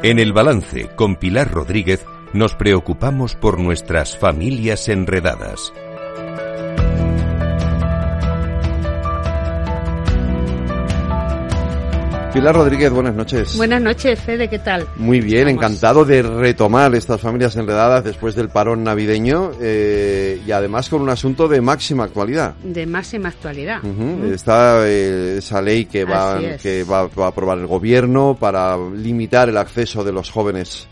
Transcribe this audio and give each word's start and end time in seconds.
En 0.00 0.20
el 0.20 0.32
balance 0.32 0.88
con 0.94 1.16
Pilar 1.16 1.50
Rodríguez 1.50 2.06
nos 2.32 2.54
preocupamos 2.54 3.34
por 3.34 3.58
nuestras 3.58 4.16
familias 4.16 4.88
enredadas. 4.88 5.72
Pilar 12.38 12.54
Rodríguez, 12.54 12.92
buenas 12.92 13.16
noches. 13.16 13.56
Buenas 13.56 13.82
noches, 13.82 14.20
Fede, 14.20 14.46
¿qué 14.46 14.60
tal? 14.60 14.86
Muy 14.94 15.20
bien, 15.20 15.48
encantado 15.48 16.04
de 16.04 16.22
retomar 16.22 16.94
estas 16.94 17.20
familias 17.20 17.56
enredadas 17.56 18.04
después 18.04 18.36
del 18.36 18.48
parón 18.48 18.84
navideño 18.84 19.50
eh, 19.60 20.40
y 20.46 20.52
además 20.52 20.88
con 20.88 21.02
un 21.02 21.10
asunto 21.10 21.48
de 21.48 21.60
máxima 21.60 22.04
actualidad. 22.04 22.54
De 22.62 22.86
máxima 22.86 23.30
actualidad. 23.30 23.84
Está 24.32 24.86
eh, 24.86 25.38
esa 25.38 25.60
ley 25.60 25.86
que, 25.86 26.04
va, 26.04 26.38
que 26.62 26.84
va, 26.84 27.00
a 27.00 27.26
aprobar 27.26 27.58
el 27.58 27.66
gobierno 27.66 28.36
para 28.38 28.76
limitar 28.76 29.48
el 29.48 29.56
acceso 29.56 30.04
de 30.04 30.12
los 30.12 30.30
jóvenes 30.30 30.86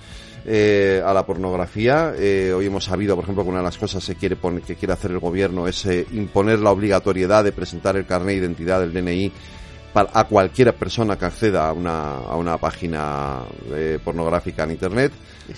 eh, 0.48 1.02
a 1.04 1.12
la 1.12 1.26
pornografía. 1.26 2.12
Eh, 2.16 2.52
hoy 2.56 2.66
hemos 2.66 2.84
sabido, 2.84 3.16
por 3.16 3.24
ejemplo, 3.24 3.42
que 3.42 3.50
una 3.50 3.58
de 3.58 3.64
las 3.64 3.78
cosas 3.78 4.06
que 4.06 4.14
quiere, 4.14 4.36
poner, 4.36 4.62
que 4.62 4.76
quiere 4.76 4.94
hacer 4.94 5.10
el 5.10 5.18
gobierno 5.18 5.66
es 5.66 5.84
eh, 5.86 6.06
imponer 6.12 6.60
la 6.60 6.70
obligatoriedad 6.70 7.42
de 7.42 7.50
presentar 7.50 7.96
el 7.96 8.06
carnet 8.06 8.36
de 8.36 8.46
identidad 8.46 8.78
del 8.78 8.92
DNI 8.92 9.32
a 9.96 10.24
cualquier 10.24 10.74
persona 10.74 11.16
que 11.16 11.24
acceda 11.24 11.68
a 11.68 11.72
una, 11.72 12.16
a 12.18 12.36
una 12.36 12.58
página 12.58 13.42
eh, 13.70 13.98
pornográfica 14.02 14.64
en 14.64 14.72
Internet. 14.72 15.12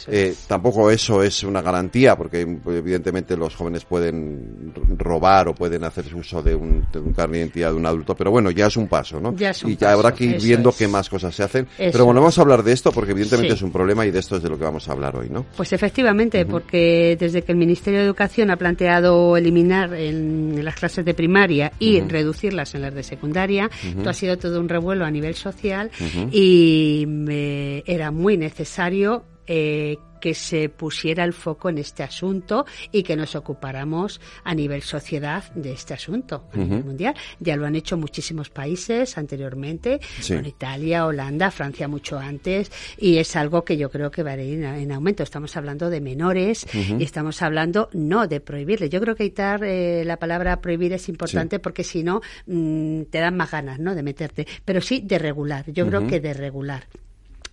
Eh, 0.08 0.34
tampoco 0.46 0.90
eso 0.90 1.22
es 1.22 1.42
una 1.42 1.62
garantía, 1.62 2.16
porque 2.16 2.40
evidentemente 2.40 3.36
los 3.36 3.54
jóvenes 3.54 3.84
pueden 3.84 4.72
robar 4.96 5.48
o 5.48 5.54
pueden 5.54 5.84
hacer 5.84 6.14
uso 6.14 6.42
de 6.42 6.54
un, 6.54 6.86
de 6.92 6.98
un 6.98 7.12
carnet 7.12 7.32
de 7.32 7.38
identidad 7.38 7.70
de 7.70 7.76
un 7.76 7.86
adulto, 7.86 8.14
pero 8.14 8.30
bueno, 8.30 8.50
ya 8.50 8.66
es 8.66 8.76
un 8.76 8.88
paso, 8.88 9.20
¿no? 9.20 9.34
y 9.38 9.76
ya 9.76 9.92
habrá 9.92 10.12
que 10.12 10.24
ir 10.24 10.40
viendo 10.40 10.72
qué 10.72 10.88
más 10.88 11.08
cosas 11.08 11.34
se 11.34 11.42
hacen. 11.42 11.66
pero 11.76 12.04
bueno, 12.04 12.20
vamos 12.20 12.38
a 12.38 12.42
hablar 12.42 12.62
de 12.62 12.72
esto 12.72 12.92
porque 12.92 13.12
evidentemente 13.12 13.54
es 13.54 13.62
un 13.62 13.72
problema 13.72 14.06
y 14.06 14.10
de 14.10 14.18
esto 14.18 14.36
es 14.36 14.42
de 14.42 14.48
lo 14.48 14.58
que 14.58 14.64
vamos 14.64 14.88
a 14.88 14.92
hablar 14.92 15.16
hoy, 15.16 15.28
¿no? 15.28 15.44
Pues 15.56 15.72
efectivamente, 15.72 16.44
porque 16.46 17.16
desde 17.18 17.42
que 17.42 17.52
el 17.52 17.58
Ministerio 17.58 18.00
de 18.00 18.06
Educación 18.06 18.50
ha 18.50 18.56
planteado 18.56 19.36
eliminar 19.36 19.94
en, 19.94 20.64
las 20.64 20.74
clases 20.74 21.04
de 21.04 21.14
primaria 21.14 21.72
y 21.78 22.00
reducirlas 22.00 22.74
en 22.74 22.82
las 22.82 22.94
de 22.94 23.02
secundaria, 23.02 23.70
esto 23.82 24.10
ha 24.10 24.14
sido 24.14 24.36
todo 24.36 24.60
un 24.60 24.68
revuelo 24.68 25.04
a 25.04 25.10
nivel 25.10 25.34
social 25.34 25.90
y 26.30 27.04
me 27.06 27.82
era 27.86 28.10
muy 28.10 28.36
necesario 28.36 29.24
eh, 29.48 29.98
que 30.20 30.34
se 30.34 30.68
pusiera 30.68 31.24
el 31.24 31.32
foco 31.32 31.68
en 31.68 31.78
este 31.78 32.02
asunto 32.02 32.66
y 32.90 33.02
que 33.02 33.16
nos 33.16 33.36
ocupáramos 33.36 34.20
a 34.44 34.54
nivel 34.54 34.82
sociedad 34.82 35.44
de 35.54 35.72
este 35.72 35.94
asunto 35.94 36.48
a 36.52 36.56
nivel 36.56 36.84
mundial. 36.84 37.14
Ya 37.40 37.56
lo 37.56 37.66
han 37.66 37.76
hecho 37.76 37.96
muchísimos 37.96 38.50
países 38.50 39.16
anteriormente, 39.16 40.00
Italia, 40.44 41.06
Holanda, 41.06 41.50
Francia 41.50 41.88
mucho 41.88 42.18
antes, 42.18 42.70
y 42.98 43.18
es 43.18 43.36
algo 43.36 43.64
que 43.64 43.76
yo 43.76 43.90
creo 43.90 44.10
que 44.10 44.22
va 44.22 44.32
a 44.32 44.42
ir 44.42 44.64
en, 44.64 44.92
aumento. 44.92 45.22
Estamos 45.22 45.56
hablando 45.56 45.90
de 45.90 46.00
menores 46.00 46.66
y 46.74 47.02
estamos 47.02 47.40
hablando 47.42 47.88
no 47.92 48.26
de 48.26 48.40
prohibirle. 48.40 48.88
Yo 48.88 49.00
creo 49.00 49.14
que 49.14 49.24
quitar 49.24 49.62
eh, 49.62 50.04
la 50.04 50.18
palabra 50.18 50.60
prohibir 50.60 50.92
es 50.94 51.08
importante 51.08 51.58
porque 51.58 51.84
si 51.84 52.02
no 52.02 52.20
mm, 52.46 53.02
te 53.04 53.18
dan 53.18 53.36
más 53.36 53.50
ganas 53.50 53.78
¿no? 53.78 53.94
de 53.94 54.02
meterte, 54.02 54.46
pero 54.64 54.80
sí 54.80 55.02
de 55.04 55.18
regular. 55.18 55.70
Yo 55.70 55.86
creo 55.86 56.06
que 56.06 56.20
de 56.20 56.34
regular 56.34 56.86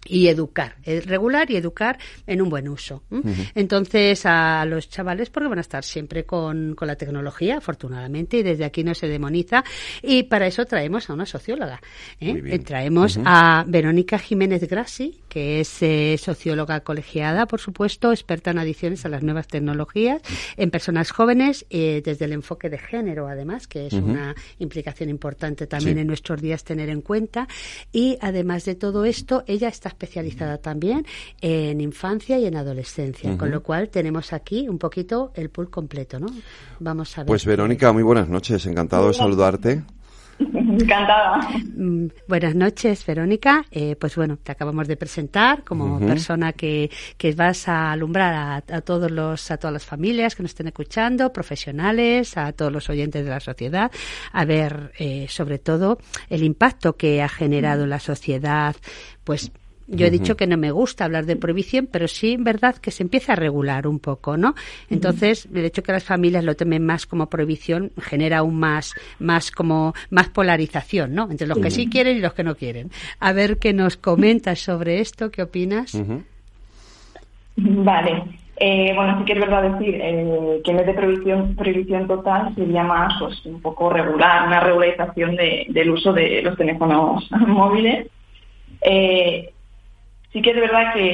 y 0.08 0.28
educar, 0.28 0.76
eh, 0.84 1.02
regular 1.02 1.50
y 1.50 1.56
educar 1.56 1.98
en 2.28 2.42
un 2.42 2.50
buen 2.50 2.68
uso. 2.68 3.04
Entonces, 3.56 4.26
a 4.26 4.64
los 4.66 4.90
chavales, 4.90 5.30
porque 5.30 5.50
van 5.50 5.58
a 5.58 5.62
estar 5.62 5.84
siempre 5.84 6.26
con, 6.26 6.76
con, 6.76 6.88
la 6.88 6.96
tecnología, 6.96 7.58
afortunadamente, 7.58 8.38
y 8.38 8.44
desde 8.44 8.66
aquí 8.66 8.84
no 8.84 8.94
se 8.94 9.08
demoniza. 9.08 9.64
Y 10.04 10.24
para 10.24 10.48
eso 10.48 10.66
traemos 10.66 11.10
a 11.10 11.14
una 11.14 11.26
socióloga. 11.26 11.82
¿eh? 12.20 12.42
eh 12.46 12.60
traemos 12.60 13.20
a 13.26 13.66
Verónica 13.68 14.20
Jiménez 14.20 14.68
Grassi, 14.68 15.22
que 15.28 15.60
es 15.60 15.82
eh, 15.82 16.18
socióloga 16.20 16.82
colegiada, 16.82 17.48
por 17.48 17.60
supuesto, 17.60 18.12
experta 18.12 18.52
en 18.52 18.60
adiciones 18.60 19.06
a 19.06 19.10
las 19.10 19.24
nuevas 19.24 19.48
tecnologías, 19.48 20.22
en 20.56 20.70
personas 20.70 21.12
jóvenes, 21.12 21.66
desde 21.70 22.26
el 22.26 22.34
enfoque 22.34 22.70
de 22.70 22.78
género, 22.78 23.28
además, 23.28 23.68
que 23.68 23.88
es 23.88 23.94
una 23.94 24.36
implicación 24.60 25.10
importante 25.10 25.68
también 25.68 25.98
en 25.98 26.08
nuestros 26.08 26.42
días 26.42 26.64
tener 26.64 26.90
en 26.90 27.02
cuenta. 27.02 27.48
Y 27.92 28.18
además 28.22 28.66
de 28.66 28.76
todo 28.76 29.06
esto, 29.06 29.44
ella 29.48 29.68
está 29.68 29.95
especializada 29.96 30.58
también 30.58 31.06
en 31.42 31.82
infancia 31.82 32.38
y 32.38 32.46
en 32.46 32.58
adolescencia, 32.58 33.38
con 33.38 33.50
lo 33.50 33.64
cual 33.64 33.90
tenemos 33.90 34.34
aquí 34.34 34.68
un 34.68 34.78
poquito 34.78 35.32
el 35.36 35.50
pool 35.50 35.70
completo, 35.70 36.20
¿no? 36.20 36.28
Vamos 36.80 37.18
a 37.18 37.22
ver. 37.22 37.28
Pues 37.28 37.46
Verónica, 37.46 37.92
muy 37.92 38.04
buenas 38.04 38.30
noches, 38.30 38.66
encantado 38.66 39.08
de 39.08 39.14
saludarte. 39.14 39.84
Encantada. 40.40 41.40
Mm, 41.76 42.08
buenas 42.28 42.56
noches, 42.56 43.06
Verónica. 43.06 43.66
Eh, 43.72 43.96
pues 43.96 44.16
bueno, 44.16 44.38
te 44.42 44.52
acabamos 44.52 44.88
de 44.88 44.98
presentar 44.98 45.64
como 45.64 46.00
persona 46.00 46.52
que, 46.52 46.90
que, 47.18 47.34
vas 47.34 47.68
a 47.68 47.92
alumbrar 47.92 48.64
a, 48.68 48.82
todos 48.82 49.10
los, 49.12 49.50
a 49.52 49.58
todas 49.58 49.74
las 49.74 49.86
familias 49.86 50.36
que 50.36 50.44
nos 50.44 50.52
estén 50.52 50.68
escuchando, 50.68 51.32
profesionales, 51.32 52.38
a 52.38 52.52
todos 52.52 52.72
los 52.72 52.90
oyentes 52.90 53.24
de 53.24 53.30
la 53.30 53.40
sociedad, 53.40 53.92
a 54.34 54.46
ver 54.46 54.92
eh, 55.00 55.28
sobre 55.30 55.60
todo 55.60 56.00
el 56.30 56.44
impacto 56.44 56.98
que 56.98 57.22
ha 57.22 57.30
generado 57.30 57.84
en 57.84 57.92
la 57.92 58.00
sociedad, 58.00 58.76
pues 59.24 59.52
yo 59.88 60.08
he 60.08 60.10
dicho 60.10 60.36
que 60.36 60.48
no 60.48 60.58
me 60.58 60.72
gusta 60.72 61.06
hablar 61.06 61.26
de 61.26 61.36
prohibición, 61.36 61.88
pero 61.92 62.08
sí, 62.08 62.34
en 62.34 62.44
verdad, 62.44 62.76
que 62.78 62.92
se 62.92 63.04
empieza 63.04 63.34
a 63.34 63.36
regular 63.36 63.88
un 63.88 64.00
poco, 64.00 64.36
¿no? 64.38 64.56
Entonces, 64.90 65.48
el 65.54 65.66
hecho 65.66 65.84
que 65.84 65.92
las 65.92 66.04
familias 66.04 66.44
lo 66.44 66.56
tomen 66.56 66.86
más 66.86 67.06
como 67.06 67.28
prohibición 67.28 67.92
genera 68.02 68.40
aún 68.40 68.60
más, 68.60 68.94
más 69.20 69.52
como, 69.52 69.94
más 70.10 70.30
polarización, 70.30 71.14
¿no? 71.14 71.30
Entre 71.30 71.48
los 71.48 71.60
que 71.60 71.72
sí 71.72 71.90
quieren 71.90 72.18
y 72.18 72.22
los 72.22 72.34
que 72.34 72.44
no 72.44 72.56
quieren. 72.56 72.90
A 73.20 73.32
ver 73.32 73.58
qué 73.58 73.74
nos 73.74 73.98
comentas 73.98 74.60
sobre 74.60 75.00
esto, 75.00 75.30
¿qué 75.30 75.44
opinas? 75.44 75.96
Vale. 77.58 78.24
Eh, 78.58 78.94
bueno, 78.96 79.20
sí 79.20 79.26
que 79.26 79.34
es 79.34 79.40
verdad 79.40 79.78
decir 79.78 79.96
eh, 80.02 80.62
que 80.64 80.72
en 80.72 80.78
vez 80.78 80.86
de 80.86 80.94
prohibición, 80.94 81.56
prohibición 81.56 82.08
total 82.08 82.56
sería 82.56 82.84
más 82.84 83.14
pues, 83.20 83.46
un 83.46 83.62
poco 83.62 83.90
regular, 83.90 84.48
una 84.48 84.62
regularización 84.62 85.36
del 85.36 85.90
uso 85.90 86.14
de 86.14 86.42
los 86.42 86.58
teléfonos 86.58 87.30
móviles. 87.48 88.08
Eh, 88.82 89.52
Sí 90.36 90.42
que 90.42 90.50
es 90.50 90.58
verdad 90.58 90.94
que 90.94 91.06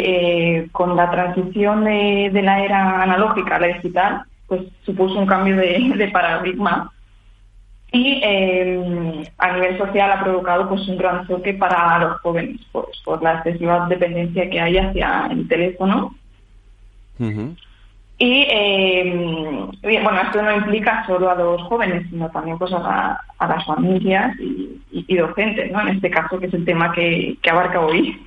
eh, 0.58 0.70
con 0.72 0.96
la 0.96 1.12
transición 1.12 1.84
de, 1.84 2.32
la 2.42 2.66
era 2.66 3.04
analógica 3.04 3.58
a 3.58 3.60
la 3.60 3.68
digital, 3.68 4.24
pues 4.48 4.64
supuso 4.84 5.20
un 5.20 5.28
cambio 5.28 5.56
de, 5.58 6.10
paradigma 6.12 6.92
y 7.92 8.20
eh, 8.24 9.30
a 9.38 9.54
nivel 9.54 9.78
social 9.78 10.12
ha 10.12 10.24
provocado 10.24 10.68
pues 10.68 10.88
un 10.88 10.98
gran 10.98 11.28
choque 11.28 11.54
para 11.54 12.00
los 12.00 12.20
jóvenes 12.22 12.62
pues, 12.72 12.88
por 13.06 13.22
la 13.22 13.36
excesiva 13.36 13.86
dependencia 13.88 14.50
que 14.50 14.60
hay 14.60 14.80
hacia 14.80 15.28
el 15.30 15.48
teléfono. 15.48 16.16
Y 17.20 18.48
eh, 18.50 19.70
bueno, 19.84 20.22
esto 20.24 20.42
no 20.42 20.56
implica 20.56 21.06
solo 21.06 21.30
a 21.30 21.36
los 21.36 21.62
jóvenes, 21.62 22.08
sino 22.10 22.28
también 22.32 22.58
pues 22.58 22.74
a, 22.74 23.22
las 23.40 23.66
familias 23.68 24.36
y, 24.40 25.16
docentes, 25.16 25.72
¿no? 25.72 25.82
En 25.82 25.90
este 25.90 26.10
caso, 26.10 26.40
que 26.40 26.48
es 26.48 26.54
el 26.56 26.66
tema 26.66 26.92
que 26.92 27.38
abarca 27.48 27.82
hoy. 27.82 28.20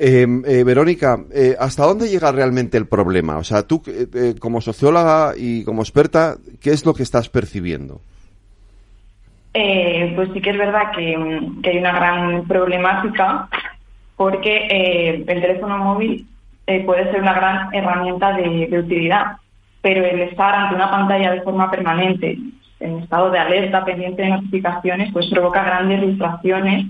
Em, 0.00 0.44
eh, 0.46 0.62
Verónica, 0.62 1.18
eh, 1.34 1.56
¿hasta 1.58 1.84
dónde 1.84 2.08
llega 2.08 2.30
realmente 2.30 2.78
el 2.78 2.86
problema? 2.86 3.36
O 3.38 3.44
sea, 3.44 3.64
tú 3.64 3.82
eh, 3.88 4.36
como 4.38 4.60
socióloga 4.60 5.32
y 5.36 5.64
como 5.64 5.82
experta, 5.82 6.36
¿qué 6.60 6.70
es 6.70 6.86
lo 6.86 6.94
que 6.94 7.02
estás 7.02 7.28
percibiendo? 7.28 8.00
pues 10.14 10.30
sí 10.32 10.40
que 10.40 10.50
es 10.50 10.58
verdad 10.58 10.92
que, 10.94 11.16
hay 11.68 11.78
una 11.78 11.92
gran 11.92 12.46
problemática 12.46 13.48
porque 14.16 14.68
el 14.68 15.24
teléfono 15.24 15.78
móvil 15.78 16.28
puede 16.86 17.10
ser 17.10 17.22
una 17.22 17.34
gran 17.34 17.74
herramienta 17.74 18.34
de, 18.34 18.68
de, 18.68 18.78
utilidad, 18.78 19.36
pero 19.82 20.04
el 20.04 20.20
estar 20.20 20.54
ante 20.54 20.76
una 20.76 20.90
pantalla 20.90 21.32
de 21.32 21.42
forma 21.42 21.68
permanente, 21.72 22.38
en 22.78 22.98
estado 22.98 23.30
de 23.30 23.38
alerta, 23.40 23.84
pendiente 23.84 24.22
de 24.22 24.28
notificaciones, 24.28 25.12
pues 25.12 25.26
provoca 25.26 25.64
grandes 25.64 26.02
distracciones 26.02 26.86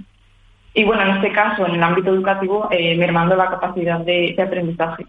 y 0.74 0.84
bueno, 0.84 1.02
en 1.02 1.16
este 1.16 1.32
caso, 1.32 1.66
en 1.66 1.74
el 1.74 1.82
ámbito 1.82 2.14
educativo, 2.14 2.68
eh, 2.70 2.96
mermando 2.96 3.34
la 3.36 3.48
capacidad 3.48 4.00
de, 4.00 4.34
aprendizaje. 4.38 5.06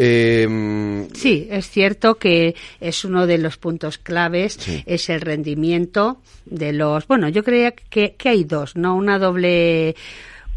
Em, 0.00 1.08
sí, 1.10 1.48
es 1.50 1.70
cierto 1.70 2.16
que 2.16 2.54
es 2.80 3.04
uno 3.04 3.26
de 3.26 3.38
los 3.38 3.56
puntos 3.56 3.98
claves, 3.98 4.82
es 4.86 5.10
el 5.10 5.20
rendimiento 5.20 6.18
de 6.44 6.72
los. 6.72 7.06
Bueno, 7.06 7.28
yo 7.28 7.42
creía 7.42 7.72
que, 7.72 8.14
que 8.14 8.28
hay 8.28 8.44
dos, 8.44 8.76
¿no? 8.76 8.94
Una 8.96 9.18
doble 9.18 9.96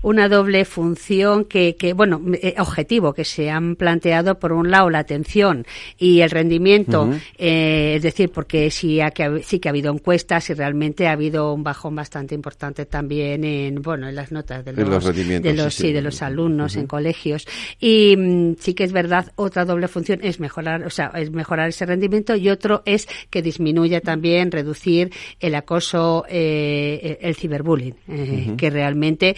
una 0.01 0.27
doble 0.27 0.65
función 0.65 1.45
que, 1.45 1.75
que 1.75 1.93
bueno, 1.93 2.21
eh, 2.41 2.55
objetivo 2.57 3.13
que 3.13 3.25
se 3.25 3.49
han 3.49 3.75
planteado 3.75 4.39
por 4.39 4.51
un 4.51 4.71
lado 4.71 4.89
la 4.89 4.99
atención 4.99 5.65
y 5.97 6.21
el 6.21 6.29
rendimiento, 6.29 7.09
eh, 7.37 7.93
es 7.95 8.03
decir, 8.03 8.31
porque 8.31 8.71
sí, 8.71 8.99
ha, 8.99 9.11
que, 9.11 9.43
sí 9.43 9.59
que 9.59 9.69
ha 9.69 9.71
habido 9.71 9.93
encuestas 9.93 10.49
y 10.49 10.53
realmente 10.53 11.07
ha 11.07 11.11
habido 11.11 11.53
un 11.53 11.63
bajón 11.63 11.95
bastante 11.95 12.35
importante 12.35 12.85
también 12.85 13.43
en, 13.43 13.81
bueno, 13.81 14.09
en 14.09 14.15
las 14.15 14.31
notas 14.31 14.65
de 14.65 14.73
los, 14.73 15.15
de 15.15 15.53
los, 15.53 15.73
sí, 15.73 15.91
de 15.91 16.01
los 16.01 16.21
alumnos 16.21 16.75
en 16.75 16.87
colegios. 16.87 17.47
Y 17.79 18.15
mm, 18.17 18.55
sí 18.59 18.73
que 18.73 18.83
es 18.83 18.91
verdad, 18.91 19.31
otra 19.35 19.65
doble 19.65 19.87
función 19.87 20.19
es 20.23 20.39
mejorar, 20.39 20.83
o 20.83 20.89
sea, 20.89 21.11
es 21.15 21.31
mejorar 21.31 21.69
ese 21.69 21.85
rendimiento 21.85 22.35
y 22.35 22.49
otro 22.49 22.81
es 22.85 23.07
que 23.29 23.41
disminuya 23.41 24.01
también, 24.01 24.51
reducir 24.51 25.11
el 25.39 25.55
acoso, 25.55 26.25
eh, 26.27 27.19
el 27.21 27.35
ciberbullying, 27.35 28.55
que 28.57 28.69
realmente 28.69 29.35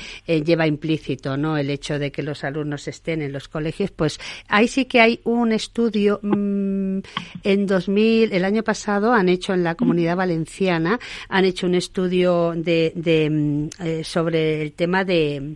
lleva 0.54 0.68
implícito, 0.68 1.36
¿no? 1.36 1.58
El 1.58 1.72
hecho 1.72 1.98
de 1.98 2.12
que 2.12 2.22
los 2.22 2.44
alumnos 2.44 2.88
estén 2.88 3.24
en 3.24 3.32
los 3.32 3.48
colegios, 3.48 3.90
pues 3.90 4.20
ahí 4.48 4.68
sí 4.68 4.86
que 4.86 5.02
hay 5.02 5.20
un 5.24 5.52
estudio 5.52 6.20
mm, 6.22 7.00
en 7.44 7.66
2000, 7.66 8.34
el 8.34 8.46
año 8.46 8.64
pasado 8.64 9.14
han 9.14 9.30
hecho 9.30 9.54
en 9.54 9.64
la 9.64 9.74
Comunidad 9.74 10.16
Valenciana, 10.16 11.00
han 11.28 11.46
hecho 11.46 11.66
un 11.66 11.74
estudio 11.74 12.54
de, 12.56 12.94
de 12.96 13.30
mm, 13.30 13.70
eh, 13.84 14.04
sobre 14.04 14.62
el 14.62 14.74
tema 14.74 15.04
de, 15.04 15.56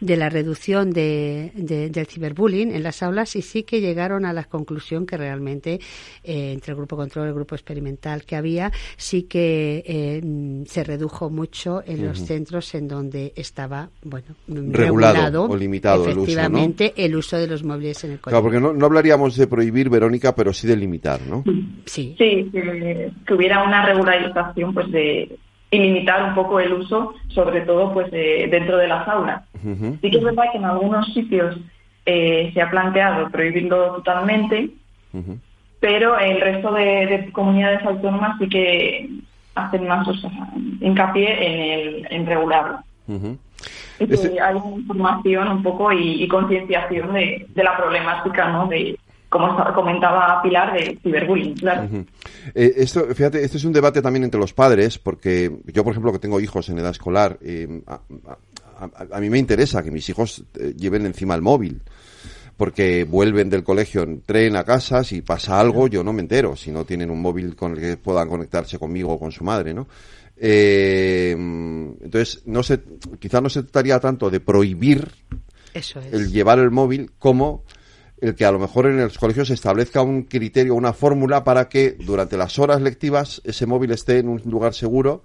de 0.00 0.16
la 0.16 0.30
reducción 0.30 0.92
de, 0.92 1.52
del 1.54 2.06
ciberbullying 2.06 2.74
en 2.74 2.82
las 2.82 3.02
aulas 3.02 3.36
y 3.36 3.42
sí 3.42 3.64
que 3.64 3.82
llegaron 3.82 4.24
a 4.24 4.32
la 4.32 4.44
conclusión 4.44 5.04
que 5.04 5.18
realmente 5.18 5.80
eh, 6.24 6.52
entre 6.52 6.72
el 6.72 6.76
grupo 6.78 6.96
control 6.96 7.26
y 7.26 7.28
el 7.28 7.34
grupo 7.34 7.54
experimental 7.54 8.24
que 8.24 8.36
había 8.36 8.72
sí 8.96 9.24
que 9.24 9.84
eh, 9.86 10.22
mm, 10.24 10.64
se 10.64 10.84
redujo 10.84 11.28
mucho 11.28 11.82
en 11.84 12.06
los 12.06 12.20
centros 12.24 12.74
en 12.74 12.88
donde 12.88 13.32
estaba 13.36 13.90
bueno 14.02 14.37
regulado, 14.46 15.44
o 15.44 15.56
limitado 15.56 16.08
efectivamente 16.08 16.94
el 16.96 17.16
uso, 17.16 17.36
el 17.36 17.38
uso 17.38 17.38
de 17.38 17.46
los 17.48 17.64
móviles 17.64 18.02
en 18.04 18.12
el 18.12 18.20
colegio. 18.20 18.40
Claro, 18.40 18.42
porque 18.42 18.60
no, 18.60 18.78
no 18.78 18.86
hablaríamos 18.86 19.36
de 19.36 19.46
prohibir 19.46 19.90
Verónica, 19.90 20.34
pero 20.34 20.52
sí 20.52 20.66
de 20.66 20.76
limitar, 20.76 21.20
¿no? 21.22 21.44
Sí. 21.84 22.14
Sí, 22.18 22.48
que, 22.52 23.12
hubiera 23.34 23.62
una 23.62 23.84
regularización 23.84 24.72
pues 24.72 24.90
de 24.90 25.36
y 25.70 25.78
limitar 25.78 26.22
un 26.22 26.34
poco 26.34 26.60
el 26.60 26.72
uso, 26.72 27.14
sobre 27.28 27.60
todo 27.62 27.92
pues 27.92 28.10
dentro 28.10 28.78
de 28.78 28.88
las 28.88 29.06
aulas. 29.06 29.42
Sí 30.00 30.10
que 30.10 30.16
es 30.16 30.24
verdad 30.24 30.44
que 30.50 30.58
en 30.58 30.64
algunos 30.64 31.12
sitios 31.12 31.56
eh, 32.06 32.50
se 32.54 32.62
ha 32.62 32.70
planteado 32.70 33.28
prohibirlo 33.30 33.96
totalmente, 33.96 34.70
pero 35.78 36.18
el 36.18 36.40
resto 36.40 36.72
de, 36.72 37.28
comunidades 37.32 37.84
autónomas 37.84 38.38
sí 38.38 38.48
que 38.48 39.10
hacen 39.54 39.86
más 39.86 40.08
hincapié 40.80 41.46
en, 41.46 41.60
el, 41.60 42.06
en 42.10 42.26
regularlo. 42.26 42.78
Hay 43.98 44.56
información 44.76 45.48
un 45.48 45.62
poco 45.62 45.92
y, 45.92 46.26
concienciación 46.28 47.12
de, 47.12 47.46
de, 47.48 47.64
la 47.64 47.76
problemática, 47.76 48.48
¿no? 48.52 48.68
De, 48.68 48.96
como 49.28 49.56
comentaba 49.74 50.40
Pilar, 50.42 50.72
de 50.72 50.98
ciberbullying, 51.02 51.54
claro. 51.54 51.88
Eh, 52.54 52.72
esto, 52.76 53.04
fíjate, 53.14 53.42
este 53.44 53.58
es 53.58 53.64
un 53.64 53.72
debate 53.72 54.00
también 54.00 54.24
entre 54.24 54.40
los 54.40 54.54
padres, 54.54 54.98
porque 54.98 55.52
yo, 55.66 55.84
por 55.84 55.92
ejemplo, 55.92 56.12
que 56.12 56.18
tengo 56.18 56.40
hijos 56.40 56.68
en 56.68 56.78
edad 56.78 56.92
escolar, 56.92 57.38
eh, 57.42 57.82
a, 59.12 59.20
mí 59.20 59.28
me 59.28 59.38
interesa 59.38 59.82
que 59.82 59.90
mis 59.90 60.08
hijos 60.08 60.44
eh, 60.58 60.72
lleven 60.76 61.04
encima 61.04 61.34
el 61.34 61.42
móvil 61.42 61.82
porque 62.56 63.04
vuelven 63.04 63.50
del 63.50 63.62
colegio 63.62 64.02
en 64.02 64.20
tren 64.22 64.56
a 64.56 64.64
casa, 64.64 65.04
si 65.04 65.22
pasa 65.22 65.60
algo 65.60 65.86
yo 65.86 66.02
no 66.02 66.12
me 66.12 66.22
entero, 66.22 66.56
si 66.56 66.72
no 66.72 66.84
tienen 66.84 67.08
un 67.08 67.22
móvil 67.22 67.54
con 67.54 67.72
el 67.72 67.80
que 67.80 67.96
puedan 67.96 68.28
conectarse 68.28 68.80
conmigo 68.80 69.12
o 69.12 69.18
con 69.18 69.30
su 69.30 69.44
madre, 69.44 69.72
¿no? 69.72 69.86
Entonces, 70.40 72.46
no 72.46 72.62
se, 72.62 72.80
quizás 73.18 73.42
no 73.42 73.48
se 73.48 73.62
trataría 73.62 73.98
tanto 73.98 74.30
de 74.30 74.40
prohibir 74.40 75.08
el 76.12 76.32
llevar 76.32 76.58
el 76.58 76.70
móvil 76.70 77.10
como 77.18 77.64
el 78.20 78.34
que 78.34 78.44
a 78.44 78.52
lo 78.52 78.58
mejor 78.58 78.86
en 78.86 78.98
los 78.98 79.18
colegios 79.18 79.48
se 79.48 79.54
establezca 79.54 80.02
un 80.02 80.24
criterio, 80.24 80.74
una 80.74 80.92
fórmula 80.92 81.44
para 81.44 81.68
que 81.68 81.92
durante 81.92 82.36
las 82.36 82.58
horas 82.58 82.80
lectivas 82.80 83.40
ese 83.44 83.66
móvil 83.66 83.92
esté 83.92 84.18
en 84.18 84.28
un 84.28 84.42
lugar 84.44 84.74
seguro 84.74 85.22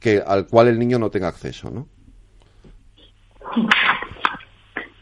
que 0.00 0.22
al 0.26 0.46
cual 0.46 0.68
el 0.68 0.78
niño 0.78 0.98
no 0.98 1.10
tenga 1.10 1.28
acceso, 1.28 1.70
¿no? 1.70 1.86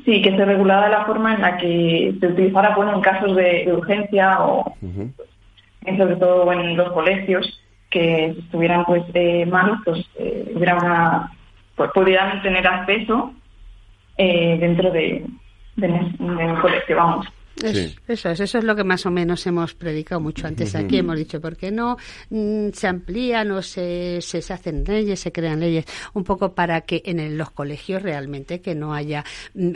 Sí, 0.05 0.23
que 0.23 0.31
se 0.31 0.45
regulara 0.45 0.89
la 0.89 1.07
forma 1.07 1.35
en 1.35 1.41
la 1.41 1.57
que 1.57 2.17
se 2.19 2.27
utilizara, 2.27 2.75
bueno, 2.75 2.95
en 2.95 3.01
casos 3.01 3.37
de, 3.37 3.73
urgencia 3.73 4.43
o 4.43 4.75
sobre 5.97 6.17
todo 6.17 6.53
en 6.53 6.77
los 6.77 6.93
colegios 6.93 7.61
que 7.91 8.27
estuvieran 8.39 8.85
pues 8.85 9.03
eh, 9.15 9.45
malos, 9.47 9.79
pues 9.85 10.07
eh, 10.19 10.53
hubiera 10.55 10.77
una, 10.77 11.33
pues, 11.75 11.91
pudieran 11.93 12.41
tener 12.43 12.67
acceso 12.67 13.35
eh, 14.17 14.57
dentro 14.59 14.91
de, 14.91 15.27
del 15.77 16.61
colegio, 16.61 16.97
vamos. 16.97 17.27
Eso, 17.63 18.31
es, 18.31 18.41
eso 18.41 18.59
es 18.59 18.65
lo 18.65 18.75
que 18.75 18.85
más 18.85 19.05
o 19.05 19.11
menos 19.11 19.47
hemos 19.47 19.75
predicado 19.75 20.21
mucho 20.21 20.47
antes 20.47 20.75
aquí. 20.75 20.99
Hemos 20.99 21.19
dicho, 21.19 21.41
¿por 21.41 21.57
qué 21.57 21.71
no 21.71 21.97
mm, 22.31 22.69
se 22.73 22.87
amplían 22.87 23.51
o 23.51 23.61
se, 23.61 24.21
se, 24.23 24.39
hacen 24.39 24.85
leyes, 24.85 25.21
se 25.21 25.33
crean 25.33 25.61
leyes? 25.61 25.85
Un 26.15 26.25
poco 26.25 26.55
para 26.55 26.83
que 26.83 27.03
en 27.05 27.37
los 27.37 27.51
colegios 27.51 28.03
realmente 28.03 28.61
que 28.63 28.75
no 28.75 28.95
haya 28.95 29.25
mm, 29.55 29.73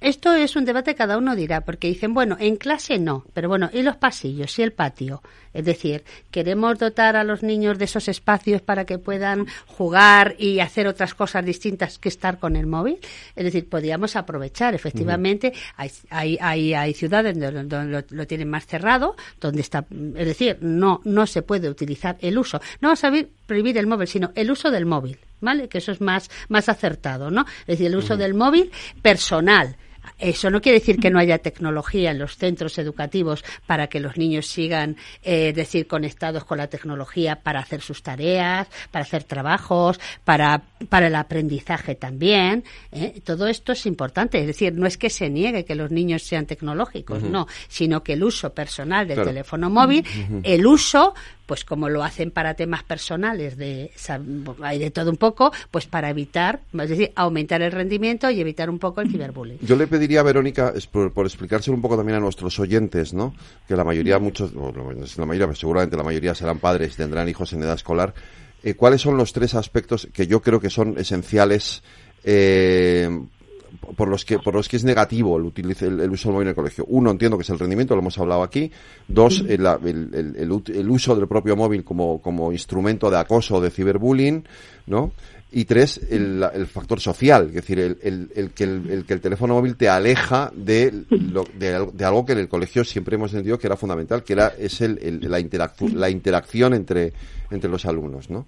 esto 0.00 0.32
es 0.34 0.56
un 0.56 0.64
debate 0.64 0.94
cada 0.94 1.18
uno 1.18 1.36
dirá, 1.36 1.60
porque 1.60 1.88
dicen, 1.88 2.14
bueno, 2.14 2.36
en 2.40 2.56
clase 2.56 2.98
no, 2.98 3.24
pero 3.34 3.48
bueno, 3.48 3.68
¿y 3.72 3.82
los 3.82 3.96
pasillos 3.96 4.58
y 4.58 4.62
el 4.62 4.72
patio? 4.72 5.22
Es 5.52 5.64
decir, 5.64 6.04
queremos 6.30 6.78
dotar 6.78 7.16
a 7.16 7.24
los 7.24 7.42
niños 7.42 7.76
de 7.78 7.84
esos 7.84 8.08
espacios 8.08 8.62
para 8.62 8.84
que 8.86 8.98
puedan 8.98 9.46
jugar 9.66 10.36
y 10.38 10.60
hacer 10.60 10.86
otras 10.86 11.14
cosas 11.14 11.44
distintas 11.44 11.98
que 11.98 12.08
estar 12.08 12.38
con 12.38 12.56
el 12.56 12.66
móvil. 12.66 12.98
Es 13.34 13.44
decir, 13.44 13.68
podríamos 13.68 14.16
aprovechar, 14.16 14.74
efectivamente, 14.74 15.52
hay, 15.76 15.90
hay, 16.40 16.72
hay, 16.72 16.94
ciudades 16.94 17.38
donde, 17.38 18.04
lo, 18.10 18.26
tienen 18.26 18.48
más 18.48 18.66
cerrado, 18.66 19.16
donde 19.40 19.60
está, 19.60 19.84
es 19.90 20.26
decir, 20.26 20.58
no, 20.60 21.00
no 21.04 21.26
se 21.26 21.42
puede 21.42 21.68
utilizar 21.68 22.16
el 22.20 22.38
uso. 22.38 22.60
No 22.80 22.88
vamos 22.88 23.04
a 23.04 23.12
prohibir 23.46 23.76
el 23.76 23.86
móvil, 23.86 24.06
sino 24.06 24.32
el 24.34 24.50
uso 24.50 24.70
del 24.70 24.86
móvil, 24.86 25.18
¿vale? 25.40 25.68
Que 25.68 25.78
eso 25.78 25.92
es 25.92 26.00
más, 26.00 26.30
más 26.48 26.68
acertado, 26.68 27.30
¿no? 27.30 27.44
Es 27.62 27.78
decir, 27.78 27.88
el 27.88 27.96
uso 27.96 28.16
del 28.16 28.34
móvil 28.34 28.70
personal 29.02 29.76
eso 30.18 30.50
no 30.50 30.60
quiere 30.60 30.78
decir 30.78 30.98
que 30.98 31.10
no 31.10 31.18
haya 31.18 31.38
tecnología 31.38 32.10
en 32.10 32.18
los 32.18 32.36
centros 32.36 32.78
educativos 32.78 33.44
para 33.66 33.86
que 33.86 34.00
los 34.00 34.16
niños 34.16 34.46
sigan, 34.46 34.96
eh, 35.22 35.52
decir, 35.52 35.86
conectados 35.86 36.44
con 36.44 36.58
la 36.58 36.68
tecnología 36.68 37.36
para 37.36 37.60
hacer 37.60 37.80
sus 37.80 38.02
tareas, 38.02 38.68
para 38.90 39.04
hacer 39.04 39.24
trabajos, 39.24 39.98
para, 40.24 40.62
para 40.88 41.06
el 41.06 41.14
aprendizaje 41.14 41.94
también. 41.94 42.64
¿eh? 42.92 43.20
Todo 43.24 43.46
esto 43.46 43.72
es 43.72 43.86
importante. 43.86 44.40
Es 44.40 44.46
decir, 44.46 44.74
no 44.74 44.86
es 44.86 44.98
que 44.98 45.10
se 45.10 45.30
niegue 45.30 45.64
que 45.64 45.74
los 45.74 45.90
niños 45.90 46.22
sean 46.22 46.46
tecnológicos, 46.46 47.22
no, 47.22 47.46
sino 47.68 48.02
que 48.02 48.14
el 48.14 48.22
uso 48.22 48.52
personal 48.52 49.08
del 49.08 49.24
teléfono 49.24 49.70
móvil, 49.70 50.04
el 50.42 50.66
uso 50.66 51.14
pues 51.50 51.64
como 51.64 51.88
lo 51.88 52.04
hacen 52.04 52.30
para 52.30 52.54
temas 52.54 52.84
personales, 52.84 53.56
de, 53.56 53.90
hay 54.62 54.78
de 54.78 54.92
todo 54.92 55.10
un 55.10 55.16
poco, 55.16 55.50
pues 55.72 55.84
para 55.84 56.08
evitar, 56.08 56.60
es 56.72 56.88
decir, 56.88 57.10
aumentar 57.16 57.60
el 57.60 57.72
rendimiento 57.72 58.30
y 58.30 58.40
evitar 58.40 58.70
un 58.70 58.78
poco 58.78 59.00
el 59.00 59.10
ciberbullying. 59.10 59.58
Yo 59.60 59.74
le 59.74 59.88
pediría 59.88 60.20
a 60.20 60.22
Verónica, 60.22 60.72
por, 60.92 61.12
por 61.12 61.26
explicárselo 61.26 61.74
un 61.74 61.82
poco 61.82 61.96
también 61.96 62.18
a 62.18 62.20
nuestros 62.20 62.56
oyentes, 62.60 63.12
¿no? 63.12 63.34
Que 63.66 63.74
la 63.74 63.82
mayoría, 63.82 64.20
muchos, 64.20 64.52
la 64.54 65.26
mayoría, 65.26 65.52
seguramente 65.56 65.96
la 65.96 66.04
mayoría 66.04 66.36
serán 66.36 66.60
padres 66.60 66.94
y 66.94 66.98
tendrán 66.98 67.28
hijos 67.28 67.52
en 67.52 67.64
edad 67.64 67.74
escolar. 67.74 68.14
Eh, 68.62 68.74
¿Cuáles 68.74 69.00
son 69.00 69.16
los 69.16 69.32
tres 69.32 69.56
aspectos 69.56 70.06
que 70.12 70.28
yo 70.28 70.42
creo 70.42 70.60
que 70.60 70.70
son 70.70 70.98
esenciales 70.98 71.82
eh, 72.22 73.10
por 73.96 74.08
los 74.08 74.24
que 74.24 74.38
por 74.38 74.54
los 74.54 74.68
que 74.68 74.76
es 74.76 74.84
negativo 74.84 75.36
el, 75.36 75.52
el, 75.56 76.10
uso 76.10 76.28
del 76.28 76.34
móvil 76.34 76.46
en 76.46 76.48
el 76.48 76.54
colegio. 76.54 76.84
Uno, 76.88 77.10
entiendo 77.10 77.36
que 77.36 77.42
es 77.42 77.50
el 77.50 77.58
rendimiento, 77.58 77.94
lo 77.94 78.00
hemos 78.00 78.18
hablado 78.18 78.42
aquí. 78.42 78.70
Dos, 79.08 79.44
el, 79.48 79.66
el, 79.66 80.90
uso 80.90 81.16
del 81.16 81.26
propio 81.26 81.56
móvil 81.56 81.84
como, 81.84 82.20
como 82.20 82.52
instrumento 82.52 83.10
de 83.10 83.18
acoso 83.18 83.56
o 83.56 83.60
de 83.60 83.70
ciberbullying, 83.70 84.44
¿no? 84.86 85.12
Y 85.52 85.64
tres, 85.64 86.00
el, 86.08 86.66
factor 86.68 87.00
social, 87.00 87.48
es 87.48 87.54
decir, 87.54 87.80
el, 87.80 88.52
que 88.54 88.62
el, 88.64 89.04
que 89.04 89.14
el 89.14 89.20
teléfono 89.20 89.54
móvil 89.54 89.74
te 89.74 89.88
aleja 89.88 90.52
de, 90.54 91.04
de, 91.58 92.04
algo 92.04 92.24
que 92.24 92.32
en 92.32 92.38
el 92.38 92.48
colegio 92.48 92.84
siempre 92.84 93.16
hemos 93.16 93.32
entendido 93.32 93.58
que 93.58 93.66
era 93.66 93.76
fundamental, 93.76 94.22
que 94.22 94.34
era 94.34 94.52
es 94.56 94.80
el, 94.80 95.18
la, 95.22 95.40
la 95.92 96.10
interacción 96.10 96.74
entre, 96.74 97.12
entre 97.50 97.68
los 97.68 97.84
alumnos, 97.84 98.30
¿no? 98.30 98.46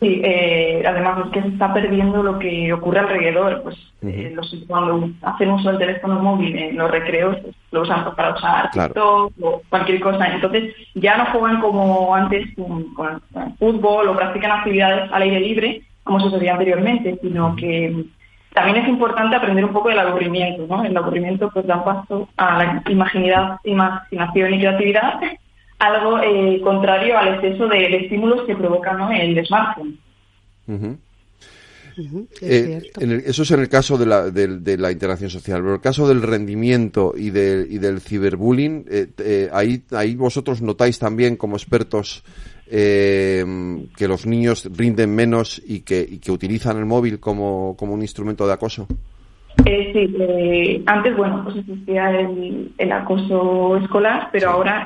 Sí, 0.00 0.22
eh, 0.24 0.82
además 0.86 1.26
es 1.26 1.30
que 1.30 1.42
se 1.42 1.48
está 1.48 1.74
perdiendo 1.74 2.22
lo 2.22 2.38
que 2.38 2.72
ocurre 2.72 3.00
alrededor. 3.00 3.62
Pues 3.62 3.76
eh, 4.00 4.32
los, 4.34 4.50
cuando 4.66 5.10
hacen 5.20 5.50
uso 5.50 5.68
del 5.68 5.78
teléfono 5.78 6.18
móvil 6.20 6.56
en 6.56 6.78
los 6.78 6.90
recreos, 6.90 7.36
pues, 7.42 7.54
lo 7.70 7.82
usan 7.82 8.14
para 8.16 8.34
usar 8.34 8.70
TikTok 8.70 9.32
o 9.42 9.62
cualquier 9.68 10.00
cosa. 10.00 10.26
Entonces 10.28 10.74
ya 10.94 11.18
no 11.18 11.26
juegan 11.26 11.60
como 11.60 12.14
antes 12.14 12.46
con, 12.56 12.86
fútbol 13.58 14.08
o 14.08 14.16
practican 14.16 14.52
actividades 14.52 15.12
al 15.12 15.20
aire 15.20 15.40
libre, 15.40 15.82
como 16.02 16.18
sucedía 16.18 16.52
anteriormente, 16.52 17.18
sino 17.20 17.54
que 17.56 18.06
también 18.54 18.78
es 18.78 18.88
importante 18.88 19.36
aprender 19.36 19.66
un 19.66 19.72
poco 19.72 19.90
del 19.90 19.98
aburrimiento, 19.98 20.66
¿no? 20.66 20.82
El 20.82 20.96
aburrimiento 20.96 21.50
pues 21.50 21.66
da 21.66 21.84
paso 21.84 22.26
a 22.38 22.56
la 22.56 22.82
imaginidad, 22.88 23.58
imaginación 23.64 24.54
y 24.54 24.60
creatividad 24.60 25.20
algo 25.80 26.18
eh, 26.18 26.60
contrario 26.62 27.18
al 27.18 27.34
exceso 27.34 27.66
de, 27.66 27.96
estímulos 27.96 28.46
que 28.46 28.54
provoca 28.54 28.96
el 29.18 29.44
smartphone. 29.46 29.98
Eh, 32.40 32.80
eso 33.26 33.42
es 33.42 33.50
en 33.50 33.60
el 33.60 33.68
caso 33.68 33.98
de 33.98 34.06
la, 34.06 34.30
de, 34.30 34.78
la, 34.78 34.92
interacción 34.92 35.28
social, 35.28 35.60
pero 35.60 35.70
en 35.70 35.74
el 35.74 35.80
caso 35.80 36.06
del 36.06 36.22
rendimiento 36.22 37.14
y, 37.16 37.30
de, 37.30 37.66
y 37.68 37.78
del 37.78 38.00
ciberbullying, 38.00 38.84
eh, 38.88 39.50
ahí, 39.52 39.82
ahí 39.90 40.14
vosotros 40.14 40.62
notáis 40.62 40.98
también 40.98 41.36
como 41.36 41.56
expertos 41.56 42.22
que 42.70 44.06
los 44.06 44.26
niños 44.26 44.70
rinden 44.76 45.12
menos 45.12 45.60
y 45.66 45.80
que, 45.80 46.06
y 46.08 46.18
que 46.18 46.30
utilizan 46.30 46.78
el 46.78 46.86
móvil 46.86 47.18
como, 47.18 47.74
como 47.76 47.94
un 47.94 48.02
instrumento 48.02 48.46
de 48.46 48.52
acoso. 48.52 48.86
sí, 49.64 50.84
antes, 50.86 51.16
bueno, 51.16 51.42
pues 51.42 51.56
existía 51.56 52.10
el, 52.12 52.70
el 52.78 52.92
acoso 52.92 53.76
escolar, 53.76 54.28
pero 54.30 54.50
ahora 54.50 54.84